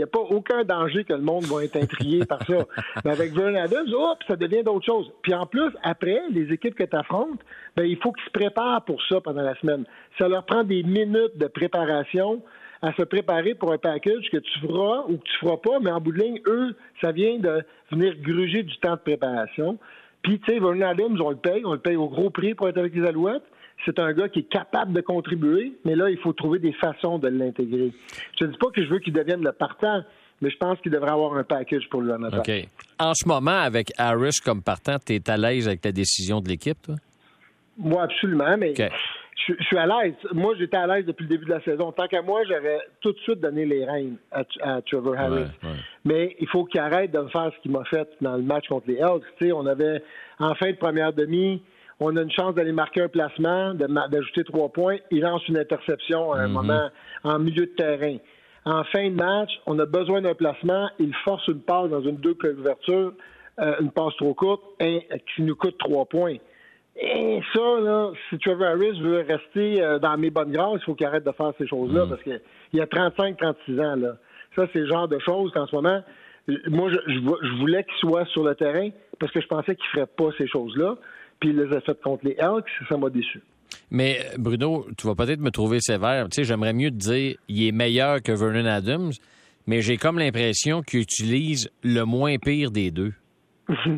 il 0.00 0.04
n'y 0.04 0.04
a 0.04 0.06
pas 0.06 0.34
aucun 0.34 0.64
danger 0.64 1.04
que 1.04 1.12
le 1.12 1.20
monde 1.20 1.44
va 1.44 1.62
être 1.62 1.76
intrigué 1.76 2.24
par 2.24 2.42
ça. 2.46 2.64
Mais 3.04 3.10
avec 3.10 3.34
Vernon 3.34 3.60
Adams, 3.60 3.86
ça 4.26 4.34
devient 4.34 4.62
d'autres 4.62 4.86
choses. 4.86 5.12
Puis 5.20 5.34
en 5.34 5.44
plus, 5.44 5.70
après, 5.82 6.22
les 6.30 6.50
équipes 6.50 6.74
que 6.74 6.84
tu 6.84 6.96
affrontes, 6.96 7.38
ben, 7.76 7.84
il 7.84 7.98
faut 7.98 8.10
qu'ils 8.12 8.24
se 8.24 8.30
préparent 8.30 8.82
pour 8.86 9.02
ça 9.10 9.20
pendant 9.20 9.42
la 9.42 9.54
semaine. 9.56 9.84
Ça 10.18 10.26
leur 10.26 10.46
prend 10.46 10.64
des 10.64 10.82
minutes 10.84 11.36
de 11.36 11.46
préparation 11.48 12.42
à 12.80 12.94
se 12.94 13.02
préparer 13.02 13.54
pour 13.54 13.72
un 13.72 13.78
package 13.78 14.30
que 14.32 14.38
tu 14.38 14.60
feras 14.60 15.04
ou 15.06 15.18
que 15.18 15.24
tu 15.24 15.36
feras 15.38 15.58
pas, 15.58 15.78
mais 15.80 15.90
en 15.90 16.00
bout 16.00 16.12
de 16.12 16.22
ligne, 16.22 16.40
eux, 16.46 16.74
ça 17.02 17.12
vient 17.12 17.38
de 17.38 17.62
venir 17.90 18.14
gruger 18.22 18.62
du 18.62 18.74
temps 18.78 18.94
de 18.94 19.00
préparation. 19.00 19.78
Puis, 20.22 20.38
tu 20.40 20.52
sais, 20.52 20.58
Vernon 20.58 20.86
Adams, 20.86 21.20
on 21.20 21.30
le 21.30 21.36
paye, 21.36 21.62
on 21.64 21.72
le 21.72 21.78
paye 21.78 21.96
au 21.96 22.08
gros 22.08 22.30
prix 22.30 22.54
pour 22.54 22.68
être 22.68 22.78
avec 22.78 22.94
les 22.94 23.06
Alouettes. 23.06 23.42
C'est 23.86 23.98
un 23.98 24.12
gars 24.12 24.28
qui 24.28 24.40
est 24.40 24.48
capable 24.48 24.92
de 24.92 25.00
contribuer, 25.00 25.72
mais 25.86 25.96
là, 25.96 26.10
il 26.10 26.18
faut 26.18 26.34
trouver 26.34 26.58
des 26.58 26.72
façons 26.72 27.18
de 27.18 27.28
l'intégrer. 27.28 27.92
Je 28.38 28.44
ne 28.44 28.50
dis 28.50 28.58
pas 28.58 28.70
que 28.70 28.84
je 28.84 28.90
veux 28.90 28.98
qu'il 28.98 29.14
devienne 29.14 29.42
le 29.42 29.52
partant, 29.52 30.02
mais 30.42 30.50
je 30.50 30.56
pense 30.58 30.78
qu'il 30.80 30.92
devrait 30.92 31.12
avoir 31.12 31.34
un 31.34 31.44
package 31.44 31.88
pour 31.88 32.02
lui 32.02 32.12
en 32.12 32.22
OK. 32.22 32.50
En 32.98 33.14
ce 33.14 33.26
moment, 33.26 33.58
avec 33.58 33.92
Harris 33.96 34.38
comme 34.44 34.62
partant, 34.62 34.96
tu 34.98 35.14
es 35.14 35.30
à 35.30 35.38
l'aise 35.38 35.66
avec 35.66 35.80
ta 35.80 35.92
décision 35.92 36.40
de 36.40 36.48
l'équipe, 36.48 36.76
toi? 36.82 36.96
Moi, 37.78 38.02
absolument, 38.02 38.56
mais 38.58 38.74
je, 39.46 39.54
suis 39.64 39.78
à 39.78 39.86
l'aise. 39.86 40.14
Moi, 40.32 40.54
j'étais 40.58 40.76
à 40.76 40.86
l'aise 40.86 41.06
depuis 41.06 41.24
le 41.24 41.28
début 41.28 41.44
de 41.46 41.50
la 41.50 41.62
saison. 41.62 41.92
Tant 41.92 42.06
qu'à 42.06 42.22
moi, 42.22 42.42
j'aurais 42.44 42.80
tout 43.00 43.12
de 43.12 43.18
suite 43.18 43.40
donné 43.40 43.64
les 43.64 43.84
rênes 43.84 44.16
à, 44.30 44.82
Trevor 44.82 45.16
Harris. 45.16 45.50
Mais 46.04 46.36
il 46.40 46.48
faut 46.48 46.64
qu'il 46.64 46.80
arrête 46.80 47.10
de 47.10 47.26
faire 47.28 47.50
ce 47.54 47.62
qu'il 47.62 47.70
m'a 47.72 47.84
fait 47.84 48.08
dans 48.20 48.36
le 48.36 48.42
match 48.42 48.68
contre 48.68 48.88
les 48.88 48.96
Elks. 48.96 49.52
on 49.54 49.66
avait, 49.66 50.02
en 50.38 50.54
fin 50.54 50.70
de 50.70 50.76
première 50.76 51.12
demi, 51.12 51.62
on 52.00 52.16
a 52.16 52.22
une 52.22 52.30
chance 52.30 52.54
d'aller 52.54 52.72
marquer 52.72 53.02
un 53.02 53.08
placement, 53.08 53.74
d'ajouter 53.74 54.44
trois 54.44 54.70
points. 54.70 54.96
Il 55.10 55.20
lance 55.20 55.46
une 55.48 55.58
interception 55.58 56.32
à 56.32 56.40
un 56.40 56.48
mm-hmm. 56.48 56.52
moment 56.52 56.90
en 57.24 57.38
milieu 57.38 57.66
de 57.66 57.72
terrain. 57.72 58.16
En 58.64 58.84
fin 58.84 59.08
de 59.08 59.14
match, 59.14 59.50
on 59.66 59.78
a 59.78 59.86
besoin 59.86 60.20
d'un 60.20 60.34
placement. 60.34 60.88
Il 60.98 61.14
force 61.24 61.46
une 61.48 61.60
passe 61.60 61.90
dans 61.90 62.02
une 62.02 62.16
double 62.16 62.54
couverture, 62.54 63.12
euh, 63.58 63.74
une 63.80 63.90
passe 63.90 64.14
trop 64.16 64.34
courte, 64.34 64.62
et, 64.80 65.06
qui 65.34 65.42
nous 65.42 65.56
coûte 65.56 65.76
trois 65.78 66.04
points. 66.06 66.36
Et 66.96 67.40
ça, 67.54 67.80
là, 67.80 68.10
si 68.28 68.38
Trevor 68.38 68.68
Harris 68.68 69.00
veut 69.00 69.24
rester 69.26 69.82
euh, 69.82 69.98
dans 69.98 70.16
mes 70.18 70.30
bonnes 70.30 70.52
grâces, 70.52 70.80
il 70.82 70.84
faut 70.84 70.94
qu'il 70.94 71.06
arrête 71.06 71.24
de 71.24 71.32
faire 71.32 71.52
ces 71.58 71.66
choses-là, 71.66 72.04
mm. 72.04 72.08
parce 72.08 72.22
qu'il 72.22 72.80
a 72.80 72.86
35-36 72.86 73.80
ans. 73.80 73.96
Là. 73.96 74.16
Ça, 74.56 74.66
c'est 74.72 74.80
le 74.80 74.86
genre 74.86 75.08
de 75.08 75.18
choses 75.18 75.52
qu'en 75.52 75.66
ce 75.66 75.74
moment, 75.74 76.02
moi, 76.68 76.90
je, 76.90 77.58
voulais 77.58 77.84
qu'il 77.84 77.96
soit 78.00 78.26
sur 78.26 78.44
le 78.44 78.54
terrain 78.54 78.90
parce 79.18 79.32
que 79.32 79.40
je 79.40 79.46
pensais 79.46 79.76
qu'il 79.76 79.84
ne 79.94 80.04
ferait 80.04 80.12
pas 80.16 80.30
ces 80.36 80.48
choses-là. 80.48 80.96
Puis 81.38 81.50
il 81.50 81.56
les 81.56 81.74
a 81.74 81.80
faites 81.80 82.00
contre 82.02 82.26
les 82.26 82.36
Elks, 82.38 82.68
ça 82.88 82.96
m'a 82.96 83.08
déçu. 83.08 83.40
Mais 83.90 84.18
Bruno, 84.36 84.86
tu 84.98 85.06
vas 85.06 85.14
peut-être 85.14 85.40
me 85.40 85.50
trouver 85.50 85.80
sévère. 85.80 86.28
Tu 86.28 86.36
sais, 86.36 86.44
j'aimerais 86.44 86.72
mieux 86.72 86.90
te 86.90 86.96
dire 86.96 87.36
il 87.48 87.68
est 87.68 87.72
meilleur 87.72 88.20
que 88.22 88.32
Vernon 88.32 88.66
Adams, 88.66 89.12
mais 89.66 89.80
j'ai 89.80 89.96
comme 89.96 90.18
l'impression 90.18 90.82
qu'il 90.82 91.00
utilise 91.00 91.70
le 91.82 92.04
moins 92.04 92.36
pire 92.38 92.70
des 92.70 92.90
deux. 92.90 93.12
oui, 93.68 93.96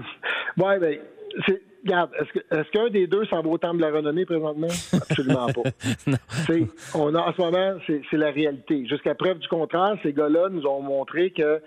bien, 0.56 0.98
c'est 1.46 1.62
regarde, 1.84 2.10
est-ce, 2.50 2.70
qu'un 2.70 2.88
des 2.90 3.06
deux 3.06 3.24
s'en 3.26 3.42
vaut 3.42 3.52
autant 3.52 3.74
de 3.74 3.80
la 3.80 3.90
renommée 3.90 4.24
présentement? 4.24 4.68
Absolument 4.92 5.46
pas. 5.46 5.70
on 6.94 7.14
a, 7.14 7.20
en 7.20 7.32
ce 7.32 7.40
moment, 7.40 7.74
c'est, 7.86 8.16
la 8.16 8.30
réalité. 8.30 8.86
Jusqu'à 8.86 9.14
preuve 9.14 9.38
du 9.38 9.48
contraire, 9.48 9.96
ces 10.02 10.12
gars-là 10.12 10.48
nous 10.50 10.66
ont 10.66 10.80
montré 10.80 11.30
que 11.30 11.60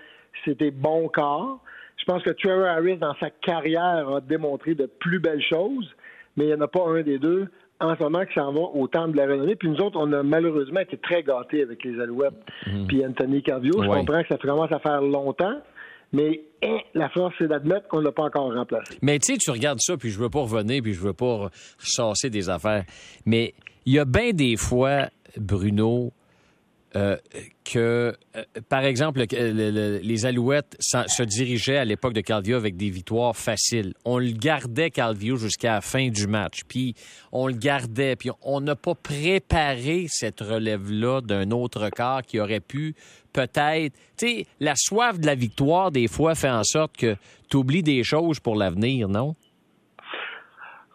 c'était 0.43 0.71
bon 0.71 1.07
corps. 1.09 1.59
Je 1.97 2.05
pense 2.05 2.23
que 2.23 2.31
Trevor 2.31 2.67
Harris, 2.67 2.97
dans 2.97 3.15
sa 3.19 3.29
carrière, 3.29 4.09
a 4.09 4.21
démontré 4.21 4.75
de 4.75 4.85
plus 4.85 5.19
belles 5.19 5.43
choses, 5.43 5.89
mais 6.37 6.45
il 6.45 6.47
n'y 6.47 6.53
en 6.53 6.61
a 6.61 6.67
pas 6.67 6.85
un 6.87 7.01
des 7.01 7.19
deux 7.19 7.47
en 7.79 7.95
ce 7.95 8.03
moment 8.03 8.25
qui 8.25 8.33
s'en 8.33 8.53
va 8.53 8.61
autant 8.73 9.07
de 9.07 9.17
la 9.17 9.25
renommée. 9.25 9.55
Puis 9.55 9.69
nous 9.69 9.81
autres, 9.81 9.99
on 9.99 10.11
a 10.13 10.23
malheureusement 10.23 10.79
été 10.79 10.97
très 10.97 11.23
gâtés 11.23 11.61
avec 11.61 11.83
les 11.83 11.99
Alouettes. 11.99 12.33
Mhm. 12.67 12.87
Puis 12.87 13.05
Anthony 13.05 13.41
Carvio, 13.41 13.73
je 13.81 13.87
comprends 13.87 14.21
que 14.21 14.27
ça 14.29 14.37
commence 14.37 14.71
à 14.71 14.79
faire 14.79 15.01
longtemps. 15.01 15.61
Mais 16.15 16.41
hein, 16.63 16.77
la 16.93 17.09
force, 17.09 17.35
c'est 17.37 17.47
d'admettre 17.47 17.87
qu'on 17.89 17.99
ne 17.99 18.05
l'a 18.05 18.11
pas 18.13 18.23
encore 18.23 18.53
remplacé. 18.53 18.97
Mais 19.01 19.19
tu 19.19 19.33
sais, 19.33 19.37
tu 19.37 19.51
regardes 19.51 19.79
ça, 19.81 19.97
puis 19.97 20.09
je 20.09 20.17
veux 20.17 20.29
pas 20.29 20.39
revenir, 20.39 20.81
puis 20.81 20.93
je 20.93 21.01
veux 21.01 21.13
pas 21.13 21.49
chasser 21.77 22.29
des 22.29 22.49
affaires. 22.49 22.85
Mais 23.25 23.53
il 23.85 23.93
y 23.93 23.99
a 23.99 24.05
bien 24.05 24.31
des 24.31 24.55
fois, 24.55 25.09
Bruno, 25.37 26.13
euh, 26.95 27.17
que, 27.65 28.15
euh, 28.37 28.43
par 28.69 28.85
exemple, 28.85 29.25
les 29.29 30.25
Alouettes 30.25 30.77
se 30.79 31.23
dirigeaient 31.23 31.77
à 31.77 31.85
l'époque 31.85 32.13
de 32.13 32.21
Calvio 32.21 32.55
avec 32.55 32.77
des 32.77 32.89
victoires 32.89 33.35
faciles. 33.35 33.93
On 34.05 34.17
le 34.17 34.31
gardait, 34.31 34.91
Calvio, 34.91 35.35
jusqu'à 35.35 35.73
la 35.73 35.81
fin 35.81 36.07
du 36.07 36.27
match. 36.27 36.61
Puis 36.67 36.95
on 37.31 37.47
le 37.47 37.53
gardait. 37.53 38.15
Puis 38.15 38.29
on 38.41 38.61
n'a 38.61 38.75
pas 38.75 38.95
préparé 38.95 40.05
cette 40.09 40.39
relève-là 40.39 41.21
d'un 41.21 41.51
autre 41.51 41.89
corps 41.89 42.21
qui 42.21 42.39
aurait 42.39 42.61
pu 42.61 42.95
peut-être... 43.33 43.93
Tu 44.17 44.27
sais, 44.27 44.45
la 44.61 44.75
soif 44.77 45.19
de 45.19 45.25
la 45.25 45.35
victoire, 45.35 45.91
des 45.91 46.07
fois, 46.07 46.35
fait 46.35 46.49
en 46.49 46.63
sorte 46.63 46.95
que 46.95 47.17
tu 47.49 47.57
oublies 47.57 47.83
des 47.83 48.03
choses 48.03 48.39
pour 48.39 48.55
l'avenir, 48.55 49.09
non? 49.09 49.35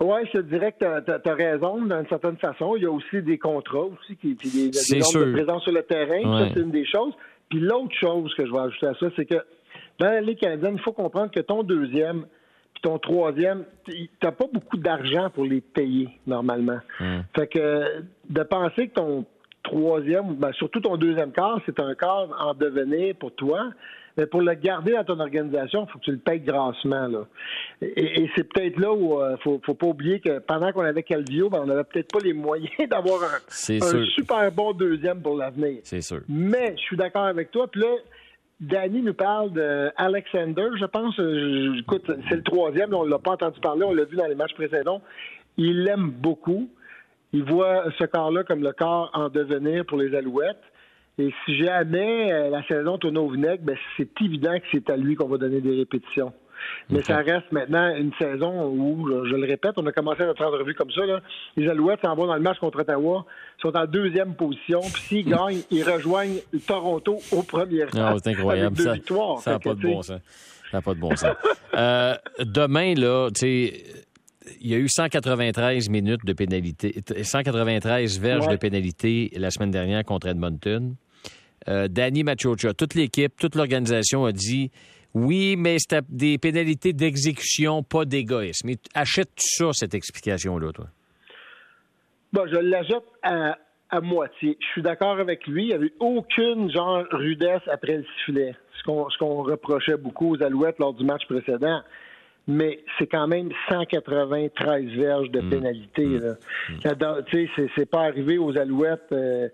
Oui, 0.01 0.21
je 0.27 0.39
te 0.39 0.43
dirais 0.45 0.73
que 0.73 1.01
tu 1.01 1.29
as, 1.29 1.35
raison 1.35 1.83
d'une 1.83 2.07
certaine 2.09 2.37
façon. 2.39 2.75
Il 2.77 2.83
y 2.83 2.87
a 2.87 2.91
aussi 2.91 3.23
des 3.23 3.39
contrats 3.39 3.85
aussi, 3.85 4.17
qui, 4.17 4.35
puis 4.35 4.49
des, 4.49 4.71
des 4.71 5.01
de 5.01 5.33
présence 5.33 5.63
sur 5.63 5.73
le 5.73 5.83
terrain. 5.83 6.39
Ça, 6.39 6.51
c'est 6.55 6.61
une 6.61 6.71
des 6.71 6.87
choses. 6.87 7.13
Puis 7.51 7.61
l'autre 7.61 7.95
chose 8.01 8.33
que 8.35 8.47
je 8.47 8.51
vais 8.51 8.59
ajouter 8.59 8.87
à 8.87 8.95
ça, 8.95 9.07
c'est 9.17 9.27
que 9.27 9.43
dans 9.99 10.07
la 10.07 10.21
Ligue 10.23 10.39
canadienne, 10.39 10.75
il 10.77 10.83
faut 10.83 10.93
comprendre 10.93 11.31
que 11.31 11.41
ton 11.41 11.63
deuxième 11.63 12.25
puis 12.73 12.83
ton 12.83 12.99
troisième, 12.99 13.65
tu 13.85 14.09
n'as 14.23 14.33
pas 14.33 14.47
beaucoup 14.53 14.77
d'argent 14.77 15.29
pour 15.31 15.45
les 15.45 15.61
payer 15.61 16.09
normalement. 16.27 16.79
Hmm. 16.99 17.21
Fait 17.37 17.47
que 17.49 18.03
de 18.29 18.43
penser 18.43 18.89
que 18.89 18.95
ton 18.95 19.27
troisième, 19.63 20.35
ben, 20.37 20.53
surtout 20.53 20.81
ton 20.81 20.97
deuxième 20.97 21.33
quart, 21.33 21.61
c'est 21.67 21.79
un 21.81 21.95
quart 21.95 22.29
en 22.39 22.55
devenir 22.55 23.15
pour 23.17 23.35
toi. 23.35 23.71
Mais 24.21 24.27
pour 24.27 24.43
le 24.43 24.53
garder 24.53 24.93
dans 24.93 25.05
ton 25.05 25.19
organisation, 25.19 25.87
il 25.89 25.91
faut 25.91 25.99
que 25.99 26.05
tu 26.05 26.13
le 26.13 26.19
payes 26.19 26.41
grassement. 26.41 27.09
Là. 27.09 27.27
Et, 27.81 28.29
c'est 28.37 28.45
peut-être 28.45 28.79
là 28.79 28.93
où 28.93 29.19
il 29.19 29.23
euh, 29.23 29.37
faut, 29.39 29.59
faut 29.65 29.73
pas 29.73 29.87
oublier 29.87 30.21
que 30.21 30.41
pendant 30.41 30.73
qu'on 30.73 30.85
avait 30.85 31.03
Calvio, 31.03 31.49
ben, 31.49 31.61
on 31.63 31.67
n'avait 31.67 31.85
peut-être 31.85 32.13
pas 32.13 32.19
les 32.23 32.35
moyens 32.35 32.71
d'avoir 32.91 33.23
un, 33.25 33.39
super 33.49 34.53
bon 34.53 34.75
deuxième 34.75 35.23
pour 35.23 35.39
l'avenir. 35.39 35.79
C'est 35.85 36.03
sûr. 36.03 36.21
Mais 36.29 36.75
je 36.77 36.83
suis 36.83 36.99
d'accord 36.99 37.25
avec 37.25 37.51
toi. 37.51 37.67
Puis 37.67 37.81
là, 37.81 37.89
Danny 38.61 39.01
nous 39.01 39.15
parle 39.15 39.53
d'Alexander, 39.53 40.69
je 40.79 40.85
pense. 40.85 41.19
Euh, 41.19 41.79
écoute, 41.79 42.11
c'est 42.29 42.37
le 42.37 42.43
troisième, 42.43 42.93
on 42.93 43.07
ne 43.07 43.11
l'a 43.11 43.19
pas 43.19 43.31
entendu 43.31 43.59
parler, 43.61 43.85
on 43.85 43.95
l'a 43.95 44.05
vu 44.05 44.17
dans 44.17 44.27
les 44.27 44.35
matchs 44.35 44.53
précédents. 44.53 45.01
Il 45.57 45.85
l'aime 45.85 46.11
beaucoup. 46.11 46.69
Il 47.33 47.45
voit 47.45 47.85
ce 47.99 48.05
corps-là 48.05 48.45
comme 48.45 48.63
le 48.63 48.73
corps 48.73 49.11
en 49.15 49.31
devenir 49.31 49.87
pour 49.87 49.97
les 49.97 50.15
Alouettes. 50.15 50.61
Et 51.21 51.35
si 51.45 51.57
jamais 51.59 52.33
euh, 52.33 52.49
la 52.49 52.63
saison 52.67 52.97
tourne 52.97 53.19
au 53.19 53.29
vinaigre, 53.29 53.63
ben, 53.63 53.77
c'est 53.97 54.09
évident 54.23 54.55
que 54.59 54.65
c'est 54.73 54.89
à 54.89 54.97
lui 54.97 55.17
qu'on 55.17 55.29
va 55.29 55.37
donner 55.37 55.61
des 55.61 55.77
répétitions. 55.77 56.33
Mais 56.89 57.03
ça 57.03 57.19
reste 57.19 57.53
maintenant 57.53 57.95
une 57.95 58.13
saison 58.19 58.69
où, 58.69 59.07
je 59.27 59.35
le 59.35 59.47
répète, 59.47 59.73
on 59.77 59.87
a 59.87 59.93
commencé 59.93 60.25
notre 60.25 60.45
entrevue 60.45 60.75
comme 60.75 60.91
ça. 60.91 61.05
Là. 61.05 61.21
Les 61.57 61.69
Alouettes 61.69 62.01
s'en 62.03 62.15
vont 62.15 62.27
dans 62.27 62.35
le 62.35 62.41
match 62.41 62.59
contre 62.59 62.81
Ottawa, 62.81 63.25
sont 63.61 63.77
en 63.77 63.87
deuxième 63.87 64.35
position. 64.35 64.81
Puis 64.81 65.03
s'ils 65.03 65.25
gagnent, 65.29 65.63
ils 65.71 65.83
rejoignent 65.83 66.41
Toronto 66.67 67.19
au 67.33 67.43
premier 67.43 67.85
rang. 67.85 67.91
Ah, 67.95 68.15
c'est 68.23 68.31
incroyable. 68.31 68.77
ça, 68.77 68.95
n'a 69.53 69.59
pas, 69.59 69.75
de 69.75 69.81
bon 69.81 70.03
sens. 70.03 70.21
Ça 70.71 70.79
n'a 70.79 70.83
pas 70.83 70.95
de 70.95 71.01
bon 71.01 71.17
sens. 71.17 71.35
euh, 71.75 72.15
demain, 72.41 72.95
là, 72.95 73.29
tu 73.31 73.41
sais 73.41 73.85
il 74.61 74.69
y 74.71 74.75
a 74.75 74.79
eu 74.79 74.89
193 74.89 75.89
minutes 75.91 76.25
de 76.25 76.33
pénalité, 76.33 76.95
193 77.23 78.19
verges 78.19 78.49
de 78.49 78.57
pénalité 78.57 79.31
la 79.37 79.51
semaine 79.51 79.71
dernière 79.71 80.05
contre 80.05 80.29
Edmonton. 80.29 80.97
Euh, 81.69 81.89
Danny 81.89 82.25
Machocha, 82.25 82.73
toute 82.75 82.95
l'équipe, 82.95 83.33
toute 83.37 83.55
l'organisation 83.55 84.25
a 84.25 84.33
dit 84.33 84.71
oui, 85.15 85.57
mais 85.57 85.77
c'était 85.79 86.07
des 86.09 86.39
pénalités 86.39 86.93
d'exécution, 86.93 87.83
pas 87.83 88.05
d'égoïsme. 88.05 88.71
Achètes-tu 88.95 89.45
ça, 89.47 89.73
cette 89.73 89.95
explication-là, 89.95 90.73
toi? 90.73 90.87
Bon, 92.33 92.47
je 92.47 92.57
l'achète 92.57 93.03
à, 93.23 93.57
moitié. 94.01 94.57
Je 94.61 94.67
suis 94.67 94.83
d'accord 94.83 95.19
avec 95.19 95.47
lui. 95.49 95.65
Il 95.65 95.69
n'y 95.69 95.75
avait 95.75 95.93
aucune 95.99 96.71
genre 96.71 97.05
rudesse 97.11 97.63
après 97.67 97.97
le 97.97 98.05
sifflet. 98.19 98.55
Ce 98.79 99.19
qu'on 99.19 99.43
reprochait 99.43 99.97
beaucoup 99.97 100.37
aux 100.37 100.43
Alouettes 100.43 100.79
lors 100.79 100.95
du 100.95 101.05
match 101.05 101.27
précédent 101.27 101.83
mais 102.47 102.81
c'est 102.99 103.07
quand 103.07 103.29
même 103.29 103.51
193 103.71 104.85
verges 104.97 105.31
de 105.31 105.41
mm. 105.41 105.51
pénalité. 105.51 106.05
Mm. 106.07 106.37
Tu 107.27 107.49
sais, 107.55 107.71
c'est 107.77 107.89
pas 107.89 108.03
arrivé 108.07 108.39
aux 108.39 108.57
Alouettes 108.59 109.13
euh, 109.13 109.49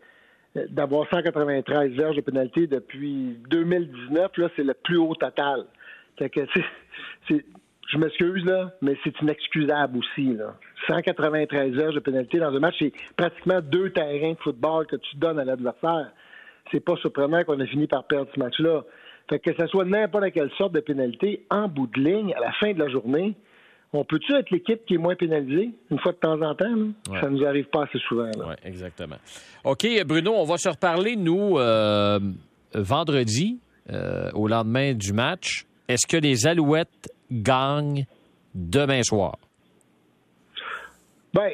d'avoir 0.71 1.09
193 1.09 1.93
verges 1.93 2.17
de 2.17 2.21
pénalité 2.21 2.67
depuis 2.67 3.39
2019. 3.51 4.37
Là, 4.37 4.49
c'est 4.57 4.65
le 4.65 4.75
plus 4.75 4.97
haut 4.97 5.15
total. 5.15 5.65
que, 6.19 6.27
je 7.29 7.99
m'excuse, 7.99 8.45
là, 8.45 8.73
mais 8.83 8.97
c'est 9.05 9.21
inexcusable 9.21 9.99
aussi. 9.99 10.35
Là. 10.35 10.55
193 10.89 11.73
verges 11.73 11.95
de 11.95 12.01
pénalité 12.01 12.39
dans 12.39 12.55
un 12.55 12.59
match, 12.59 12.77
c'est 12.79 12.93
pratiquement 13.17 13.61
deux 13.61 13.91
terrains 13.91 14.33
de 14.33 14.39
football 14.39 14.87
que 14.87 14.97
tu 14.97 15.17
donnes 15.17 15.39
à 15.39 15.45
l'adversaire. 15.45 16.11
C'est 16.73 16.81
pas 16.81 16.97
surprenant 16.97 17.45
qu'on 17.45 17.61
ait 17.61 17.67
fini 17.67 17.87
par 17.87 18.05
perdre 18.05 18.29
ce 18.35 18.41
match-là. 18.41 18.83
Fait 19.29 19.39
que 19.39 19.51
ce 19.59 19.67
soit 19.67 19.85
n'importe 19.85 20.33
quelle 20.33 20.51
sorte 20.53 20.73
de 20.73 20.81
pénalité, 20.81 21.47
en 21.51 21.69
bout 21.69 21.87
de 21.87 22.01
ligne, 22.01 22.35
à 22.35 22.41
la 22.41 22.53
fin 22.53 22.73
de 22.73 22.79
la 22.79 22.89
journée, 22.89 23.37
on 23.93 24.05
peut-tu 24.05 24.35
être 24.35 24.51
l'équipe 24.51 24.85
qui 24.85 24.95
est 24.95 24.99
moins 24.99 25.15
pénalisée 25.15 25.71
une 25.91 25.99
fois 25.99 26.13
de 26.13 26.19
temps 26.19 26.41
en 26.41 26.55
temps? 26.55 26.75
Là? 27.11 27.21
Ça 27.21 27.31
nous 27.31 27.45
arrive 27.45 27.67
pas 27.67 27.85
assez 27.85 27.99
souvent. 28.01 28.31
Oui, 28.37 28.55
exactement. 28.65 29.17
OK, 29.65 29.87
Bruno, 30.05 30.35
on 30.35 30.45
va 30.45 30.59
se 30.59 30.69
reparler, 30.69 31.17
nous, 31.17 31.59
euh, 31.59 32.19
vendredi, 32.75 33.59
euh, 33.91 34.31
au 34.35 34.49
lendemain 34.49 34.95
du 34.95 35.13
match. 35.13 35.65
Est-ce 35.89 36.07
que 36.07 36.17
les 36.17 36.47
Alouettes 36.47 37.09
gagnent 37.31 38.05
demain 38.55 39.03
soir? 39.03 39.37
Bien, 41.33 41.51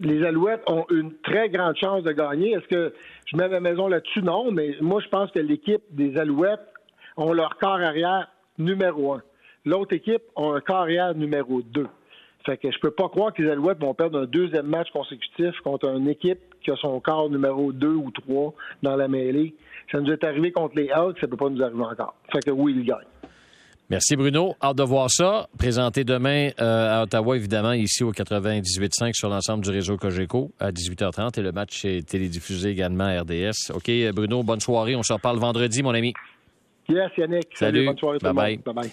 les 0.00 0.24
Alouettes 0.24 0.62
ont 0.66 0.84
une 0.90 1.14
très 1.22 1.48
grande 1.48 1.76
chance 1.76 2.02
de 2.02 2.12
gagner. 2.12 2.52
Est-ce 2.52 2.66
que 2.68 2.94
je 3.26 3.36
mets 3.36 3.48
ma 3.48 3.60
maison 3.60 3.88
là-dessus? 3.88 4.22
Non, 4.22 4.50
mais 4.50 4.76
moi, 4.80 5.00
je 5.02 5.08
pense 5.08 5.30
que 5.30 5.38
l'équipe 5.38 5.82
des 5.90 6.16
Alouettes 6.18 6.60
ont 7.16 7.32
leur 7.32 7.56
corps 7.58 7.80
arrière 7.80 8.28
numéro 8.58 9.14
un. 9.14 9.22
L'autre 9.64 9.94
équipe 9.94 10.22
a 10.36 10.42
un 10.42 10.60
corps 10.60 10.76
arrière 10.76 11.14
numéro 11.14 11.62
deux. 11.62 11.88
Fait 12.44 12.58
que 12.58 12.70
je 12.70 12.78
peux 12.78 12.90
pas 12.90 13.08
croire 13.08 13.32
que 13.32 13.42
les 13.42 13.50
Alouettes 13.50 13.80
vont 13.80 13.94
perdre 13.94 14.20
un 14.20 14.26
deuxième 14.26 14.66
match 14.66 14.90
consécutif 14.92 15.58
contre 15.62 15.88
une 15.88 16.08
équipe 16.08 16.40
qui 16.62 16.70
a 16.70 16.76
son 16.76 17.00
corps 17.00 17.30
numéro 17.30 17.72
deux 17.72 17.94
ou 17.94 18.10
trois 18.10 18.52
dans 18.82 18.96
la 18.96 19.08
mêlée. 19.08 19.54
Ça 19.90 20.00
nous 20.00 20.12
est 20.12 20.22
arrivé 20.24 20.52
contre 20.52 20.76
les 20.76 20.90
Hawks, 20.90 21.18
ça 21.20 21.26
peut 21.26 21.36
pas 21.36 21.48
nous 21.48 21.62
arriver 21.62 21.82
encore. 21.82 22.14
Fait 22.32 22.40
que 22.40 22.50
oui, 22.50 22.74
ils 22.76 22.84
gagnent. 22.84 22.98
Merci 23.90 24.16
Bruno. 24.16 24.54
Hâte 24.62 24.76
de 24.76 24.82
voir 24.82 25.10
ça. 25.10 25.46
Présenté 25.58 26.04
demain 26.04 26.50
euh, 26.60 27.00
à 27.00 27.02
Ottawa, 27.02 27.36
évidemment, 27.36 27.72
ici 27.72 28.02
au 28.02 28.12
98.5 28.12 29.12
sur 29.12 29.28
l'ensemble 29.28 29.62
du 29.62 29.70
réseau 29.70 29.96
Cogeco 29.96 30.50
à 30.58 30.70
18h30 30.70 31.38
et 31.38 31.42
le 31.42 31.52
match 31.52 31.84
est 31.84 32.06
télédiffusé 32.06 32.70
également 32.70 33.04
à 33.04 33.20
RDS. 33.20 33.72
OK, 33.74 33.90
Bruno, 34.14 34.42
bonne 34.42 34.60
soirée. 34.60 34.96
On 34.96 35.02
se 35.02 35.12
reparle 35.12 35.38
vendredi, 35.38 35.82
mon 35.82 35.94
ami. 35.94 36.14
Yes, 36.88 37.10
Yannick. 37.16 37.48
Salut. 37.54 37.86
bonne 37.86 37.98
soirée 37.98 38.18
bye 38.20 38.32
bye. 38.32 38.56
Bye 38.58 38.74
bye. 38.74 38.90